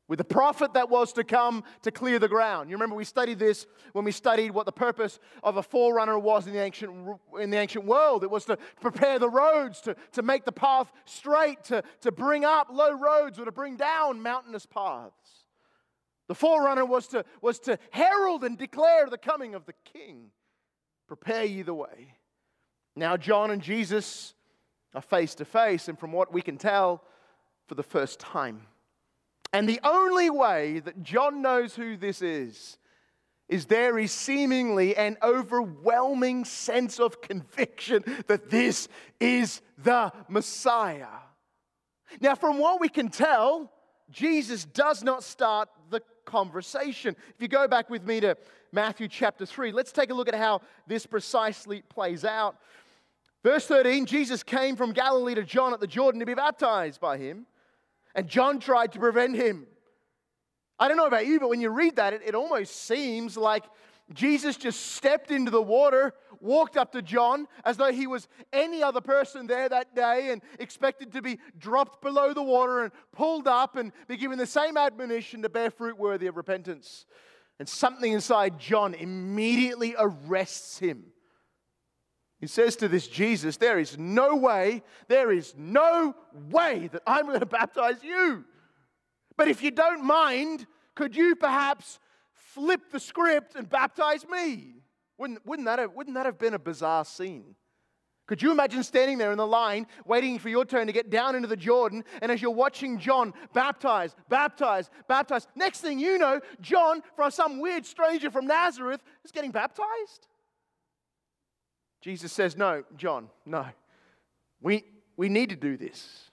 with 0.06 0.18
the 0.18 0.24
prophet 0.24 0.74
that 0.74 0.90
was 0.90 1.12
to 1.14 1.24
come 1.24 1.64
to 1.82 1.90
clear 1.90 2.18
the 2.18 2.28
ground. 2.28 2.68
You 2.68 2.76
remember 2.76 2.94
we 2.94 3.04
studied 3.04 3.38
this 3.38 3.66
when 3.92 4.04
we 4.04 4.12
studied 4.12 4.50
what 4.50 4.66
the 4.66 4.72
purpose 4.72 5.18
of 5.42 5.56
a 5.56 5.62
forerunner 5.62 6.18
was 6.18 6.46
in 6.46 6.52
the 6.52 6.60
ancient, 6.60 6.92
in 7.40 7.50
the 7.50 7.56
ancient 7.56 7.86
world. 7.86 8.22
It 8.22 8.30
was 8.30 8.44
to 8.46 8.58
prepare 8.80 9.18
the 9.18 9.30
roads, 9.30 9.80
to, 9.82 9.96
to 10.12 10.22
make 10.22 10.44
the 10.44 10.52
path 10.52 10.92
straight, 11.06 11.64
to, 11.64 11.82
to 12.02 12.12
bring 12.12 12.44
up 12.44 12.68
low 12.70 12.92
roads 12.92 13.38
or 13.38 13.46
to 13.46 13.52
bring 13.52 13.76
down 13.76 14.22
mountainous 14.22 14.66
paths. 14.66 15.44
The 16.28 16.34
forerunner 16.34 16.84
was 16.84 17.08
to, 17.08 17.24
was 17.40 17.58
to 17.60 17.78
herald 17.90 18.44
and 18.44 18.58
declare 18.58 19.08
the 19.08 19.18
coming 19.18 19.54
of 19.54 19.64
the 19.66 19.74
king 19.84 20.30
prepare 21.06 21.44
ye 21.44 21.62
the 21.62 21.75
way. 21.75 22.14
Now, 22.96 23.16
John 23.16 23.50
and 23.50 23.62
Jesus 23.62 24.34
are 24.94 25.02
face 25.02 25.34
to 25.37 25.44
face, 25.44 25.88
and 25.88 25.99
from 25.99 26.12
what 26.12 26.32
we 26.32 26.42
can 26.42 26.56
tell, 26.56 27.02
for 27.66 27.75
the 27.75 27.82
first 27.82 28.20
time. 28.20 28.66
And 29.52 29.68
the 29.68 29.80
only 29.84 30.30
way 30.30 30.80
that 30.80 31.02
John 31.02 31.42
knows 31.42 31.75
who 31.75 31.96
this 31.96 32.23
is 32.23 32.78
is 33.49 33.66
there 33.66 33.99
is 33.99 34.11
seemingly 34.11 34.96
an 34.96 35.18
overwhelming 35.23 36.44
sense 36.44 36.99
of 36.99 37.20
conviction 37.20 38.02
that 38.26 38.50
this 38.50 38.88
is 39.20 39.61
the 39.78 40.12
Messiah. 40.28 41.06
Now, 42.20 42.34
from 42.34 42.58
what 42.58 42.80
we 42.80 42.88
can 42.88 43.11
tell, 43.11 43.70
Jesus 44.11 44.64
does 44.64 45.02
not 45.02 45.23
start 45.23 45.68
the 45.90 46.00
conversation. 46.25 47.16
If 47.34 47.42
you 47.42 47.49
go 47.49 47.68
back 47.68 47.90
with 47.90 48.04
me 48.04 48.20
to 48.20 48.37
Matthew 48.75 49.06
chapter 49.06 49.46
3. 49.46 49.70
Let's 49.70 49.92
take 49.92 50.11
a 50.11 50.14
look 50.14 50.28
at 50.28 50.34
how 50.34 50.61
this 50.88 51.06
precisely 51.06 51.82
plays 51.82 52.25
out. 52.25 52.56
Verse 53.44 53.66
13 53.66 54.04
Jesus 54.04 54.42
came 54.42 54.75
from 54.75 54.92
Galilee 54.92 55.37
to 55.37 55.44
John 55.44 55.73
at 55.73 55.80
the 55.80 55.87
Jordan 55.87 56.18
to 56.20 56.26
be 56.26 56.34
baptized 56.34 57.00
by 57.00 57.16
him, 57.16 57.46
and 58.14 58.28
John 58.28 58.58
tried 58.58 58.92
to 58.92 58.99
prevent 58.99 59.37
him. 59.37 59.66
I 60.78 60.88
don't 60.88 60.96
know 60.96 61.06
about 61.06 61.26
you, 61.26 61.38
but 61.38 61.49
when 61.50 61.61
you 61.61 61.70
read 61.70 61.96
that, 61.96 62.14
it, 62.14 62.23
it 62.26 62.34
almost 62.34 62.84
seems 62.84 63.37
like 63.37 63.62
Jesus 64.12 64.56
just 64.56 64.94
stepped 64.94 65.30
into 65.30 65.50
the 65.50 65.62
water, 65.62 66.12
walked 66.40 66.76
up 66.76 66.92
to 66.92 67.00
John 67.00 67.46
as 67.64 67.78
though 67.78 67.90
he 67.90 68.06
was 68.06 68.28
any 68.52 68.82
other 68.82 69.00
person 69.00 69.46
there 69.46 69.68
that 69.68 69.96
day 69.96 70.30
and 70.30 70.42
expected 70.58 71.12
to 71.12 71.23
be 71.23 71.38
dropped 71.58 72.02
below 72.02 72.34
the 72.34 72.42
water 72.42 72.82
and 72.82 72.92
pulled 73.12 73.49
up 73.49 73.76
and 73.76 73.92
be 74.06 74.18
given 74.18 74.37
the 74.37 74.46
same 74.46 74.76
admonition 74.76 75.40
to 75.42 75.49
bear 75.49 75.70
fruit 75.70 75.99
worthy 75.99 76.26
of 76.26 76.37
repentance. 76.37 77.06
And 77.58 77.68
something 77.68 78.12
inside 78.12 78.58
John 78.58 78.92
immediately 78.92 79.94
arrests 79.99 80.78
him. 80.78 81.04
He 82.40 82.46
says 82.46 82.76
to 82.76 82.88
this 82.88 83.08
Jesus, 83.08 83.56
There 83.56 83.78
is 83.78 83.96
no 83.96 84.37
way, 84.37 84.82
there 85.08 85.32
is 85.32 85.54
no 85.56 86.14
way 86.50 86.88
that 86.92 87.02
I'm 87.06 87.25
going 87.25 87.40
to 87.40 87.46
baptize 87.46 88.02
you. 88.02 88.44
But 89.38 89.49
if 89.49 89.62
you 89.62 89.70
don't 89.70 90.04
mind, 90.04 90.66
could 90.94 91.16
you 91.16 91.37
perhaps 91.37 91.99
flip 92.54 92.90
the 92.90 93.00
script 93.00 93.56
and 93.56 93.68
baptize 93.68 94.26
me? 94.28 94.75
Wouldn't, 95.18 95.44
wouldn't, 95.46 95.66
that, 95.66 95.78
have, 95.78 95.92
wouldn't 95.92 96.14
that 96.14 96.26
have 96.26 96.38
been 96.38 96.54
a 96.54 96.58
bizarre 96.58 97.04
scene? 97.04 97.54
Could 98.26 98.40
you 98.40 98.52
imagine 98.52 98.82
standing 98.82 99.18
there 99.18 99.32
in 99.32 99.38
the 99.38 99.46
line, 99.46 99.87
waiting 100.06 100.38
for 100.38 100.49
your 100.49 100.64
turn 100.64 100.87
to 100.87 100.94
get 100.94 101.11
down 101.11 101.37
into 101.37 101.46
the 101.46 101.56
Jordan, 101.56 102.04
and 102.23 102.32
as 102.32 102.40
you're 102.40 102.50
watching 102.50 102.99
John 102.99 103.34
baptize, 103.52 104.16
baptize, 104.30 104.88
baptize, 105.08 105.46
next 105.54 105.80
thing 105.80 105.99
you 105.99 106.16
know, 106.16 106.40
John, 106.61 107.02
from 107.16 107.30
some 107.30 107.61
weird 107.61 107.84
stranger 107.84 108.30
from 108.30 108.46
Nazareth, 108.46 109.02
is 109.25 109.30
getting 109.30 109.50
baptized? 109.50 110.26
Jesus 112.00 112.32
says, 112.32 112.56
No, 112.56 112.84
John, 112.96 113.28
no. 113.44 113.66
We, 114.62 114.84
we 115.18 115.28
need 115.28 115.50
to 115.50 115.56
do 115.56 115.76
this. 115.76 116.30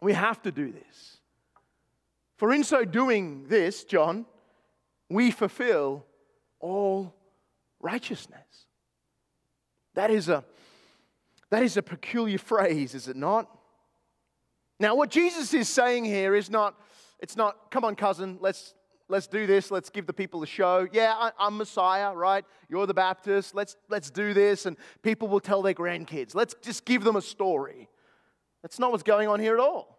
We 0.00 0.12
have 0.14 0.42
to 0.42 0.50
do 0.50 0.72
this. 0.72 1.18
For 2.36 2.52
in 2.52 2.64
so 2.64 2.84
doing 2.84 3.46
this, 3.48 3.84
John, 3.84 4.26
we 5.08 5.30
fulfill 5.30 6.04
all 6.60 7.14
righteousness. 7.80 8.66
That 9.94 10.10
is 10.10 10.28
a 10.28 10.44
that 11.50 11.62
is 11.62 11.76
a 11.76 11.82
peculiar 11.82 12.38
phrase, 12.38 12.94
is 12.94 13.08
it 13.08 13.16
not? 13.16 13.48
Now, 14.80 14.94
what 14.94 15.10
Jesus 15.10 15.54
is 15.54 15.68
saying 15.68 16.04
here 16.04 16.34
is 16.34 16.50
not, 16.50 16.74
it's 17.20 17.36
not, 17.36 17.70
come 17.70 17.84
on, 17.84 17.96
cousin, 17.96 18.38
let's, 18.40 18.74
let's 19.08 19.26
do 19.26 19.46
this, 19.46 19.70
let's 19.70 19.90
give 19.90 20.06
the 20.06 20.12
people 20.12 20.42
a 20.42 20.46
show. 20.46 20.86
Yeah, 20.92 21.14
I, 21.16 21.46
am 21.46 21.56
Messiah, 21.56 22.14
right? 22.14 22.44
You're 22.68 22.86
the 22.86 22.94
Baptist, 22.94 23.54
let's, 23.54 23.76
let's 23.88 24.10
do 24.10 24.34
this, 24.34 24.66
and 24.66 24.76
people 25.02 25.26
will 25.26 25.40
tell 25.40 25.62
their 25.62 25.74
grandkids. 25.74 26.34
Let's 26.34 26.54
just 26.62 26.84
give 26.84 27.02
them 27.02 27.16
a 27.16 27.22
story. 27.22 27.88
That's 28.62 28.78
not 28.78 28.92
what's 28.92 29.02
going 29.02 29.28
on 29.28 29.40
here 29.40 29.54
at 29.54 29.60
all. 29.60 29.97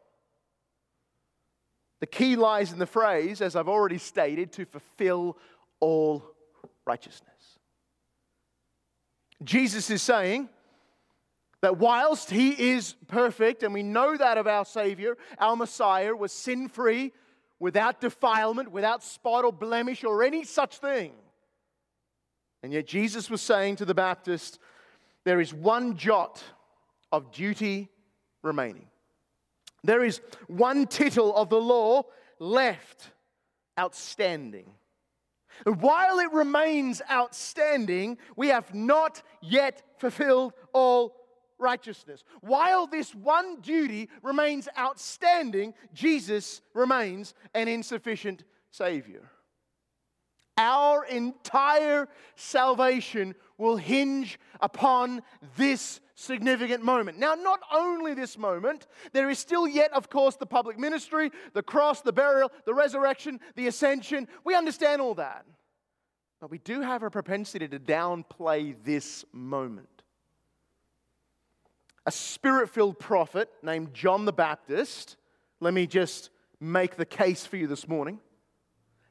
The 1.99 2.07
key 2.07 2.35
lies 2.35 2.71
in 2.71 2.79
the 2.79 2.85
phrase, 2.85 3.41
as 3.41 3.55
I've 3.55 3.67
already 3.67 3.97
stated, 3.97 4.51
to 4.53 4.65
fulfill 4.65 5.37
all 5.79 6.23
righteousness. 6.85 7.59
Jesus 9.43 9.89
is 9.89 10.01
saying, 10.01 10.49
that 11.61 11.77
whilst 11.77 12.29
he 12.29 12.71
is 12.71 12.95
perfect, 13.07 13.63
and 13.63 13.73
we 13.73 13.83
know 13.83 14.15
that 14.15 14.37
of 14.37 14.47
our 14.47 14.65
Savior, 14.65 15.17
our 15.37 15.55
Messiah 15.55 16.15
was 16.15 16.31
sin 16.31 16.69
free, 16.69 17.11
without 17.59 17.99
defilement, 17.99 18.71
without 18.71 19.03
spot 19.03 19.43
or 19.43 19.51
blemish 19.51 20.03
or 20.05 20.23
any 20.23 20.45
such 20.45 20.77
thing. 20.77 21.11
And 22.63 22.71
yet 22.71 22.87
Jesus 22.87 23.29
was 23.29 23.41
saying 23.41 23.77
to 23.77 23.85
the 23.85 23.93
Baptist, 23.93 24.59
there 25.25 25.41
is 25.41 25.53
one 25.53 25.97
jot 25.97 26.41
of 27.11 27.31
duty 27.31 27.89
remaining. 28.41 28.88
There 29.83 30.03
is 30.03 30.21
one 30.47 30.87
tittle 30.87 31.35
of 31.35 31.49
the 31.49 31.61
law 31.61 32.03
left 32.39 33.11
outstanding. 33.79 34.73
And 35.65 35.81
while 35.81 36.19
it 36.19 36.31
remains 36.31 37.01
outstanding, 37.09 38.17
we 38.35 38.47
have 38.49 38.73
not 38.73 39.21
yet 39.41 39.83
fulfilled 39.97 40.53
all 40.73 41.15
righteousness. 41.57 42.23
While 42.41 42.87
this 42.87 43.13
one 43.13 43.59
duty 43.61 44.09
remains 44.23 44.69
outstanding, 44.77 45.73
Jesus 45.93 46.61
remains 46.73 47.33
an 47.53 47.67
insufficient 47.67 48.43
Savior. 48.71 49.29
Our 50.57 51.05
entire 51.05 52.07
salvation 52.35 53.35
will 53.57 53.77
hinge 53.77 54.39
upon 54.59 55.21
this 55.55 55.99
significant 56.19 56.83
moment. 56.83 57.17
Now, 57.17 57.33
not 57.35 57.61
only 57.73 58.13
this 58.13 58.37
moment, 58.37 58.87
there 59.13 59.29
is 59.29 59.39
still 59.39 59.67
yet, 59.67 59.91
of 59.93 60.09
course, 60.09 60.35
the 60.35 60.45
public 60.45 60.77
ministry, 60.77 61.31
the 61.53 61.63
cross, 61.63 62.01
the 62.01 62.11
burial, 62.11 62.51
the 62.65 62.73
resurrection, 62.73 63.39
the 63.55 63.67
ascension. 63.67 64.27
We 64.43 64.53
understand 64.53 65.01
all 65.01 65.15
that. 65.15 65.45
But 66.41 66.51
we 66.51 66.57
do 66.59 66.81
have 66.81 67.03
a 67.03 67.09
propensity 67.09 67.67
to 67.67 67.79
downplay 67.79 68.75
this 68.83 69.25
moment. 69.31 69.87
A 72.05 72.11
spirit 72.11 72.69
filled 72.69 72.99
prophet 72.99 73.49
named 73.61 73.93
John 73.93 74.25
the 74.25 74.33
Baptist, 74.33 75.15
let 75.59 75.73
me 75.73 75.85
just 75.87 76.31
make 76.59 76.95
the 76.95 77.05
case 77.05 77.45
for 77.45 77.57
you 77.57 77.67
this 77.67 77.87
morning. 77.87 78.19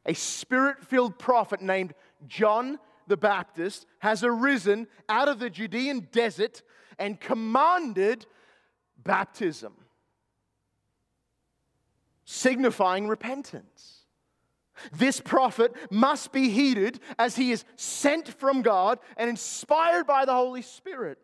A 0.04 0.14
spirit 0.14 0.84
filled 0.84 1.18
prophet 1.18 1.60
named 1.60 1.94
John 2.26 2.78
the 3.06 3.16
Baptist 3.16 3.86
has 4.00 4.22
arisen 4.24 4.86
out 5.08 5.28
of 5.28 5.38
the 5.38 5.50
Judean 5.50 6.08
desert 6.12 6.62
and 6.98 7.20
commanded 7.20 8.26
baptism, 8.96 9.72
signifying 12.24 13.08
repentance. 13.08 14.02
This 14.92 15.20
prophet 15.20 15.74
must 15.90 16.32
be 16.32 16.50
heeded 16.50 17.00
as 17.18 17.36
he 17.36 17.50
is 17.50 17.64
sent 17.76 18.28
from 18.28 18.62
God 18.62 18.98
and 19.16 19.28
inspired 19.28 20.06
by 20.06 20.24
the 20.24 20.34
Holy 20.34 20.62
Spirit. 20.62 21.18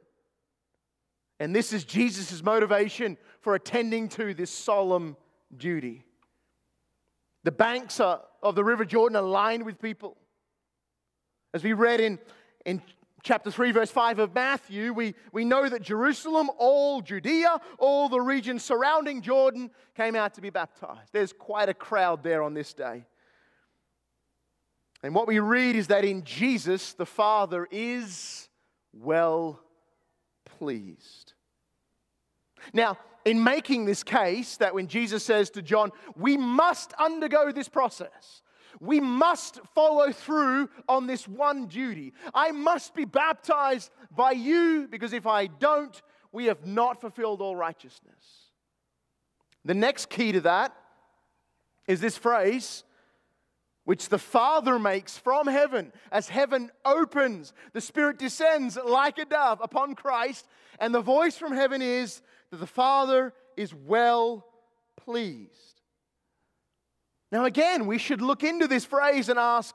And 1.38 1.54
this 1.54 1.72
is 1.72 1.84
Jesus' 1.84 2.42
motivation 2.42 3.16
for 3.40 3.54
attending 3.54 4.08
to 4.10 4.34
this 4.34 4.50
solemn 4.50 5.16
duty. 5.56 6.04
The 7.44 7.52
banks 7.52 8.00
of 8.00 8.54
the 8.54 8.64
River 8.64 8.84
Jordan 8.84 9.16
are 9.16 9.22
lined 9.22 9.64
with 9.64 9.80
people. 9.80 10.16
As 11.52 11.62
we 11.62 11.72
read 11.72 12.00
in, 12.00 12.18
in 12.64 12.82
chapter 13.24 13.50
3, 13.50 13.72
verse 13.72 13.90
5 13.90 14.20
of 14.20 14.34
Matthew, 14.34 14.92
we, 14.92 15.14
we 15.32 15.44
know 15.44 15.68
that 15.68 15.82
Jerusalem, 15.82 16.50
all 16.58 17.00
Judea, 17.00 17.58
all 17.78 18.08
the 18.08 18.20
region 18.20 18.58
surrounding 18.58 19.22
Jordan 19.22 19.70
came 19.96 20.14
out 20.14 20.34
to 20.34 20.40
be 20.40 20.50
baptized. 20.50 21.10
There's 21.12 21.32
quite 21.32 21.68
a 21.68 21.74
crowd 21.74 22.22
there 22.22 22.42
on 22.42 22.54
this 22.54 22.74
day. 22.74 23.06
And 25.02 25.14
what 25.14 25.26
we 25.26 25.38
read 25.38 25.74
is 25.74 25.88
that 25.88 26.04
in 26.04 26.22
Jesus, 26.24 26.92
the 26.92 27.06
Father 27.06 27.66
is 27.70 28.48
well 28.92 29.60
pleased. 30.44 31.32
Now, 32.72 32.98
in 33.24 33.42
making 33.42 33.86
this 33.86 34.02
case, 34.02 34.58
that 34.58 34.74
when 34.74 34.86
Jesus 34.86 35.24
says 35.24 35.50
to 35.50 35.62
John, 35.62 35.90
we 36.14 36.36
must 36.36 36.92
undergo 36.94 37.52
this 37.52 37.68
process, 37.68 38.42
we 38.80 39.00
must 39.00 39.60
follow 39.74 40.12
through 40.12 40.68
on 40.88 41.06
this 41.06 41.26
one 41.26 41.66
duty. 41.66 42.12
I 42.32 42.52
must 42.52 42.94
be 42.94 43.04
baptized 43.04 43.90
by 44.10 44.32
you 44.32 44.88
because 44.90 45.12
if 45.12 45.26
I 45.26 45.46
don't, 45.46 46.00
we 46.32 46.46
have 46.46 46.66
not 46.66 47.00
fulfilled 47.00 47.40
all 47.40 47.56
righteousness. 47.56 48.50
The 49.64 49.74
next 49.74 50.10
key 50.10 50.32
to 50.32 50.40
that 50.42 50.74
is 51.86 52.00
this 52.00 52.18
phrase, 52.18 52.84
which 53.84 54.08
the 54.08 54.18
Father 54.18 54.78
makes 54.78 55.16
from 55.16 55.46
heaven. 55.46 55.92
As 56.10 56.28
heaven 56.28 56.70
opens, 56.84 57.52
the 57.72 57.80
Spirit 57.80 58.18
descends 58.18 58.76
like 58.76 59.18
a 59.18 59.24
dove 59.24 59.60
upon 59.62 59.94
Christ, 59.94 60.46
and 60.80 60.94
the 60.94 61.00
voice 61.00 61.36
from 61.36 61.52
heaven 61.52 61.82
is 61.82 62.22
that 62.50 62.58
the 62.58 62.66
Father 62.66 63.32
is 63.56 63.72
well 63.72 64.46
pleased. 64.96 65.73
Now, 67.34 67.46
again, 67.46 67.86
we 67.86 67.98
should 67.98 68.22
look 68.22 68.44
into 68.44 68.68
this 68.68 68.84
phrase 68.84 69.28
and 69.28 69.40
ask, 69.40 69.74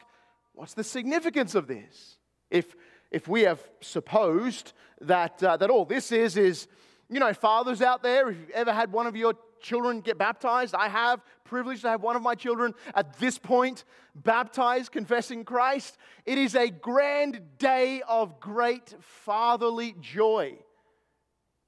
what's 0.54 0.76
the 0.76 0.84
significance 0.84 1.56
of 1.56 1.68
this? 1.68 2.18
If, 2.50 2.74
if 3.12 3.28
we 3.28 3.42
have 3.42 3.60
supposed 3.82 4.72
that, 5.02 5.44
uh, 5.44 5.58
that 5.58 5.70
all 5.70 5.84
this 5.84 6.14
is, 6.14 6.38
is, 6.38 6.70
you 7.10 7.20
know, 7.20 7.34
fathers 7.34 7.82
out 7.82 8.02
there, 8.02 8.30
if 8.30 8.38
you've 8.38 8.50
ever 8.52 8.72
had 8.72 8.94
one 8.94 9.08
of 9.08 9.18
your 9.18 9.34
children 9.60 10.00
get 10.00 10.18
baptized, 10.18 10.74
I 10.74 10.88
have 10.88 11.20
privileged 11.44 11.82
to 11.82 11.90
have 11.90 12.02
one 12.02 12.16
of 12.16 12.22
my 12.22 12.34
children 12.34 12.74
at 12.96 13.20
this 13.20 13.38
point 13.38 13.84
baptized, 14.16 14.94
confessing 14.94 15.44
Christ. 15.44 15.98
It 16.26 16.38
is 16.38 16.56
a 16.56 16.70
grand 16.70 17.42
day 17.58 18.02
of 18.08 18.40
great 18.40 18.96
fatherly 19.02 19.96
joy. 20.00 20.60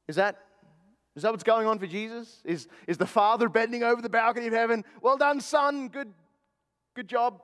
Is 0.08 0.15
that 0.15 0.39
is 1.15 1.24
that 1.24 1.32
what's 1.32 1.43
going 1.43 1.67
on 1.67 1.78
for 1.78 1.88
Jesus? 1.88 2.41
Is, 2.45 2.67
is 2.88 2.97
the 2.97 3.06
Father 3.06 3.50
bending 3.50 3.84
over 3.84 4.02
the 4.02 4.10
balcony 4.10 4.47
of 4.47 4.54
heaven? 4.54 4.86
Well 5.02 5.17
done, 5.17 5.41
son. 5.41 5.89
Good, 5.89 6.13
good 6.95 7.08
job. 7.08 7.41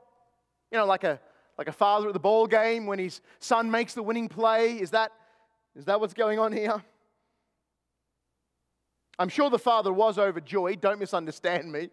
You 0.72 0.78
know, 0.78 0.86
like 0.86 1.04
a, 1.04 1.20
like 1.58 1.68
a 1.68 1.74
father 1.74 2.08
at 2.08 2.14
the 2.14 2.20
ball 2.20 2.48
game 2.48 2.86
when 2.86 3.00
his 3.00 3.22
son 3.40 3.70
makes 3.70 3.94
the 3.94 4.04
winning 4.04 4.30
play. 4.30 4.74
Is 4.74 4.92
that, 4.92 5.12
is 5.76 5.86
that 5.86 6.00
what's 6.00 6.14
going 6.14 6.40
on 6.40 6.54
here? 6.54 6.82
I'm 9.20 9.30
sure 9.30 9.50
the 9.50 9.60
father 9.60 9.92
was 9.92 10.18
overjoyed. 10.18 10.80
Don't 10.80 11.00
misunderstand 11.00 11.72
me. 11.72 11.90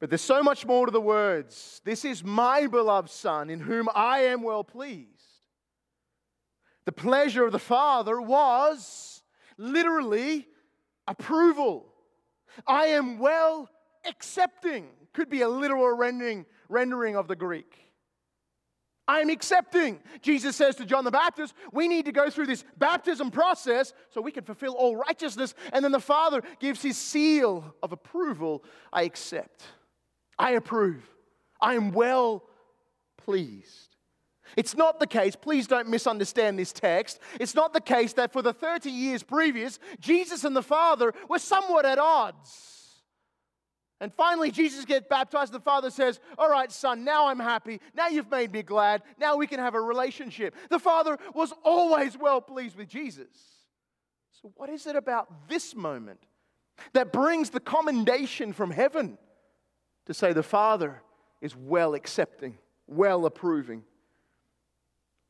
But 0.00 0.10
there's 0.10 0.20
so 0.20 0.42
much 0.42 0.66
more 0.66 0.86
to 0.86 0.92
the 0.92 1.00
words. 1.00 1.80
This 1.84 2.04
is 2.04 2.22
my 2.22 2.66
beloved 2.66 3.10
son 3.10 3.48
in 3.48 3.60
whom 3.60 3.88
I 3.94 4.20
am 4.20 4.42
well 4.42 4.62
pleased. 4.62 5.08
The 6.84 6.92
pleasure 6.92 7.44
of 7.44 7.52
the 7.52 7.58
father 7.58 8.20
was 8.20 9.13
literally 9.56 10.46
approval. 11.06 11.86
I 12.66 12.86
am 12.86 13.18
well 13.18 13.68
accepting, 14.06 14.86
could 15.12 15.30
be 15.30 15.42
a 15.42 15.48
literal 15.48 15.96
rendering, 15.96 16.46
rendering 16.68 17.16
of 17.16 17.28
the 17.28 17.36
Greek. 17.36 17.84
I'm 19.06 19.28
accepting. 19.28 20.00
Jesus 20.22 20.56
says 20.56 20.76
to 20.76 20.86
John 20.86 21.04
the 21.04 21.10
Baptist, 21.10 21.54
we 21.72 21.88
need 21.88 22.06
to 22.06 22.12
go 22.12 22.30
through 22.30 22.46
this 22.46 22.64
baptism 22.78 23.30
process 23.30 23.92
so 24.10 24.22
we 24.22 24.32
can 24.32 24.44
fulfill 24.44 24.72
all 24.72 24.96
righteousness. 24.96 25.54
And 25.72 25.84
then 25.84 25.92
the 25.92 26.00
Father 26.00 26.42
gives 26.58 26.80
his 26.80 26.96
seal 26.96 27.74
of 27.82 27.92
approval. 27.92 28.64
I 28.92 29.02
accept. 29.02 29.62
I 30.38 30.52
approve. 30.52 31.02
I 31.60 31.74
am 31.74 31.92
well 31.92 32.44
pleased. 33.18 33.93
It's 34.56 34.76
not 34.76 35.00
the 35.00 35.06
case, 35.06 35.36
please 35.36 35.66
don't 35.66 35.88
misunderstand 35.88 36.58
this 36.58 36.72
text. 36.72 37.18
It's 37.40 37.54
not 37.54 37.72
the 37.72 37.80
case 37.80 38.12
that 38.14 38.32
for 38.32 38.42
the 38.42 38.52
30 38.52 38.90
years 38.90 39.22
previous, 39.22 39.78
Jesus 40.00 40.44
and 40.44 40.54
the 40.54 40.62
Father 40.62 41.12
were 41.28 41.38
somewhat 41.38 41.84
at 41.84 41.98
odds. 41.98 42.74
And 44.00 44.12
finally, 44.12 44.50
Jesus 44.50 44.84
gets 44.84 45.06
baptized. 45.08 45.52
The 45.52 45.60
Father 45.60 45.90
says, 45.90 46.20
All 46.36 46.50
right, 46.50 46.70
son, 46.70 47.04
now 47.04 47.28
I'm 47.28 47.38
happy. 47.38 47.80
Now 47.94 48.08
you've 48.08 48.30
made 48.30 48.52
me 48.52 48.62
glad. 48.62 49.02
Now 49.18 49.36
we 49.36 49.46
can 49.46 49.60
have 49.60 49.74
a 49.74 49.80
relationship. 49.80 50.54
The 50.68 50.78
Father 50.78 51.16
was 51.34 51.54
always 51.62 52.16
well 52.18 52.40
pleased 52.40 52.76
with 52.76 52.88
Jesus. 52.88 53.28
So, 54.42 54.52
what 54.56 54.68
is 54.68 54.86
it 54.86 54.96
about 54.96 55.48
this 55.48 55.74
moment 55.74 56.20
that 56.92 57.12
brings 57.12 57.50
the 57.50 57.60
commendation 57.60 58.52
from 58.52 58.70
heaven 58.70 59.16
to 60.06 60.12
say 60.12 60.32
the 60.32 60.42
Father 60.42 61.00
is 61.40 61.56
well 61.56 61.94
accepting, 61.94 62.58
well 62.86 63.24
approving? 63.24 63.84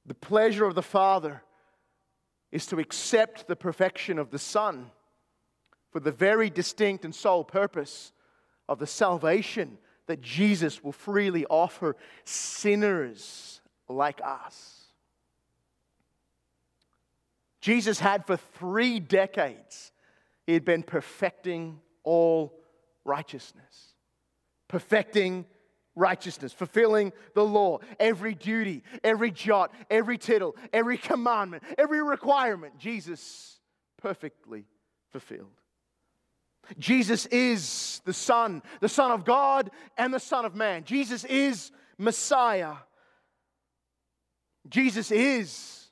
The 0.06 0.14
pleasure 0.14 0.64
of 0.64 0.74
the 0.74 0.82
Father 0.82 1.42
is 2.52 2.66
to 2.66 2.78
accept 2.78 3.48
the 3.48 3.56
perfection 3.56 4.18
of 4.18 4.30
the 4.30 4.38
Son 4.38 4.90
for 5.90 6.00
the 6.00 6.12
very 6.12 6.50
distinct 6.50 7.04
and 7.04 7.14
sole 7.14 7.44
purpose 7.44 8.12
of 8.68 8.78
the 8.78 8.86
salvation 8.86 9.78
that 10.06 10.20
Jesus 10.20 10.84
will 10.84 10.92
freely 10.92 11.46
offer 11.46 11.96
sinners 12.24 13.60
like 13.88 14.20
us. 14.22 14.84
Jesus 17.60 17.98
had 17.98 18.26
for 18.26 18.36
three 18.36 19.00
decades, 19.00 19.90
he 20.46 20.52
had 20.52 20.64
been 20.64 20.82
perfecting 20.82 21.80
all 22.02 22.52
righteousness, 23.04 23.94
perfecting 24.68 25.46
righteousness, 25.94 26.52
fulfilling 26.52 27.12
the 27.34 27.44
law, 27.44 27.78
every 28.00 28.34
duty, 28.34 28.82
every 29.02 29.30
jot, 29.30 29.72
every 29.90 30.18
tittle, 30.18 30.56
every 30.72 30.98
commandment, 30.98 31.62
every 31.78 32.02
requirement, 32.02 32.78
Jesus 32.78 33.58
perfectly 33.98 34.64
fulfilled. 35.10 35.60
Jesus 36.78 37.26
is 37.26 38.00
the 38.04 38.12
Son, 38.12 38.62
the 38.80 38.88
Son 38.88 39.10
of 39.10 39.24
God 39.24 39.70
and 39.96 40.12
the 40.12 40.20
Son 40.20 40.44
of 40.44 40.54
Man. 40.54 40.84
Jesus 40.84 41.24
is 41.24 41.70
Messiah. 41.98 42.74
Jesus 44.68 45.10
is 45.10 45.90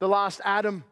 the 0.00 0.08
last 0.08 0.40
Adam. 0.44 0.84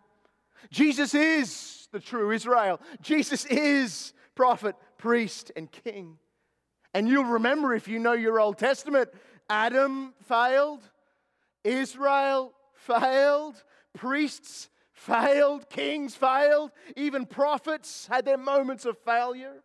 Jesus 0.70 1.14
is 1.14 1.88
the 1.92 2.00
true 2.00 2.30
Israel. 2.30 2.80
Jesus 3.02 3.44
is 3.44 4.14
prophet, 4.34 4.74
priest, 4.96 5.52
and 5.54 5.70
king. 5.70 6.18
And 6.94 7.08
you'll 7.08 7.24
remember 7.24 7.74
if 7.74 7.88
you 7.88 7.98
know 7.98 8.12
your 8.12 8.40
Old 8.40 8.58
Testament, 8.58 9.08
Adam 9.48 10.14
failed, 10.28 10.80
Israel 11.64 12.52
failed, 12.74 13.62
priests 13.94 14.68
failed, 14.92 15.68
kings 15.68 16.14
failed, 16.14 16.70
even 16.96 17.26
prophets 17.26 18.06
had 18.10 18.24
their 18.24 18.38
moments 18.38 18.84
of 18.84 18.98
failure. 18.98 19.62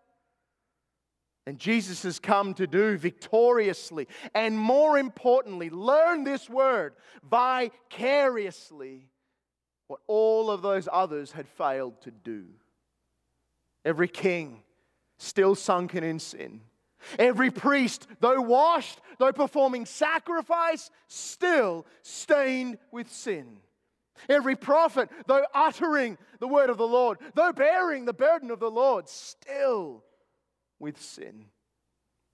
And 1.45 1.57
Jesus 1.57 2.03
has 2.03 2.19
come 2.19 2.53
to 2.55 2.67
do 2.67 2.97
victoriously, 2.97 4.07
and 4.33 4.57
more 4.57 4.97
importantly, 4.97 5.69
learn 5.69 6.25
this 6.25 6.49
word 6.49 6.93
vicariously 7.23 9.07
what 9.87 10.01
all 10.07 10.51
of 10.51 10.61
those 10.61 10.89
others 10.91 11.31
had 11.31 11.47
failed 11.47 12.01
to 12.01 12.11
do. 12.11 12.47
Every 13.85 14.09
king 14.09 14.63
still 15.17 15.55
sunken 15.55 16.03
in 16.03 16.19
sin. 16.19 16.61
Every 17.17 17.51
priest, 17.51 18.07
though 18.19 18.41
washed, 18.41 18.99
though 19.19 19.31
performing 19.31 19.85
sacrifice, 19.85 20.89
still 21.07 21.85
stained 22.01 22.77
with 22.91 23.11
sin. 23.11 23.57
Every 24.29 24.55
prophet, 24.55 25.09
though 25.27 25.45
uttering 25.53 26.17
the 26.39 26.47
word 26.47 26.69
of 26.69 26.77
the 26.77 26.87
Lord, 26.87 27.19
though 27.35 27.53
bearing 27.53 28.05
the 28.05 28.13
burden 28.13 28.51
of 28.51 28.59
the 28.59 28.71
Lord, 28.71 29.07
still 29.07 30.03
with 30.79 31.01
sin. 31.01 31.45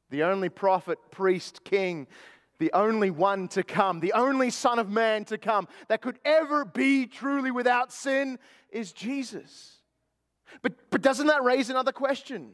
The 0.09 0.23
only 0.23 0.49
prophet, 0.49 0.99
priest, 1.11 1.63
king, 1.63 2.07
the 2.59 2.71
only 2.73 3.09
one 3.09 3.47
to 3.49 3.63
come, 3.63 3.99
the 3.99 4.13
only 4.13 4.49
Son 4.49 4.79
of 4.79 4.89
Man 4.89 5.25
to 5.25 5.37
come 5.37 5.67
that 5.87 6.01
could 6.01 6.19
ever 6.23 6.63
be 6.63 7.07
truly 7.07 7.51
without 7.51 7.91
sin 7.91 8.39
is 8.69 8.91
Jesus. 8.91 9.77
But, 10.61 10.73
but 10.89 11.01
doesn't 11.01 11.27
that 11.27 11.43
raise 11.43 11.69
another 11.69 11.91
question? 11.91 12.51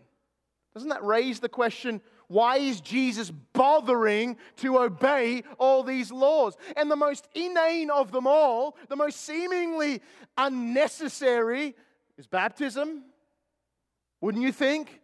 Doesn't 0.73 0.89
that 0.89 1.03
raise 1.03 1.39
the 1.39 1.49
question 1.49 2.01
why 2.27 2.58
is 2.58 2.79
Jesus 2.79 3.32
bothering 3.53 4.38
to 4.58 4.77
obey 4.77 5.43
all 5.58 5.82
these 5.82 6.12
laws? 6.12 6.55
And 6.77 6.89
the 6.89 6.95
most 6.95 7.27
inane 7.34 7.89
of 7.89 8.12
them 8.12 8.27
all, 8.27 8.77
the 8.88 8.95
most 8.95 9.21
seemingly 9.21 10.01
unnecessary, 10.38 11.75
is 12.19 12.27
baptism. 12.27 13.03
Wouldn't 14.21 14.43
you 14.43 14.51
think? 14.51 15.01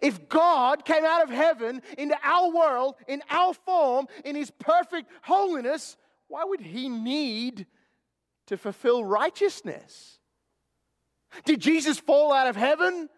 If 0.00 0.28
God 0.28 0.84
came 0.84 1.04
out 1.04 1.24
of 1.24 1.30
heaven 1.30 1.82
into 1.96 2.16
our 2.22 2.50
world, 2.50 2.94
in 3.08 3.20
our 3.30 3.54
form, 3.54 4.06
in 4.24 4.36
his 4.36 4.52
perfect 4.52 5.10
holiness, 5.22 5.96
why 6.28 6.44
would 6.44 6.60
he 6.60 6.88
need 6.88 7.66
to 8.46 8.56
fulfill 8.56 9.04
righteousness? 9.04 10.18
Did 11.44 11.60
Jesus 11.60 11.98
fall 11.98 12.32
out 12.32 12.46
of 12.46 12.54
heaven 12.54 13.08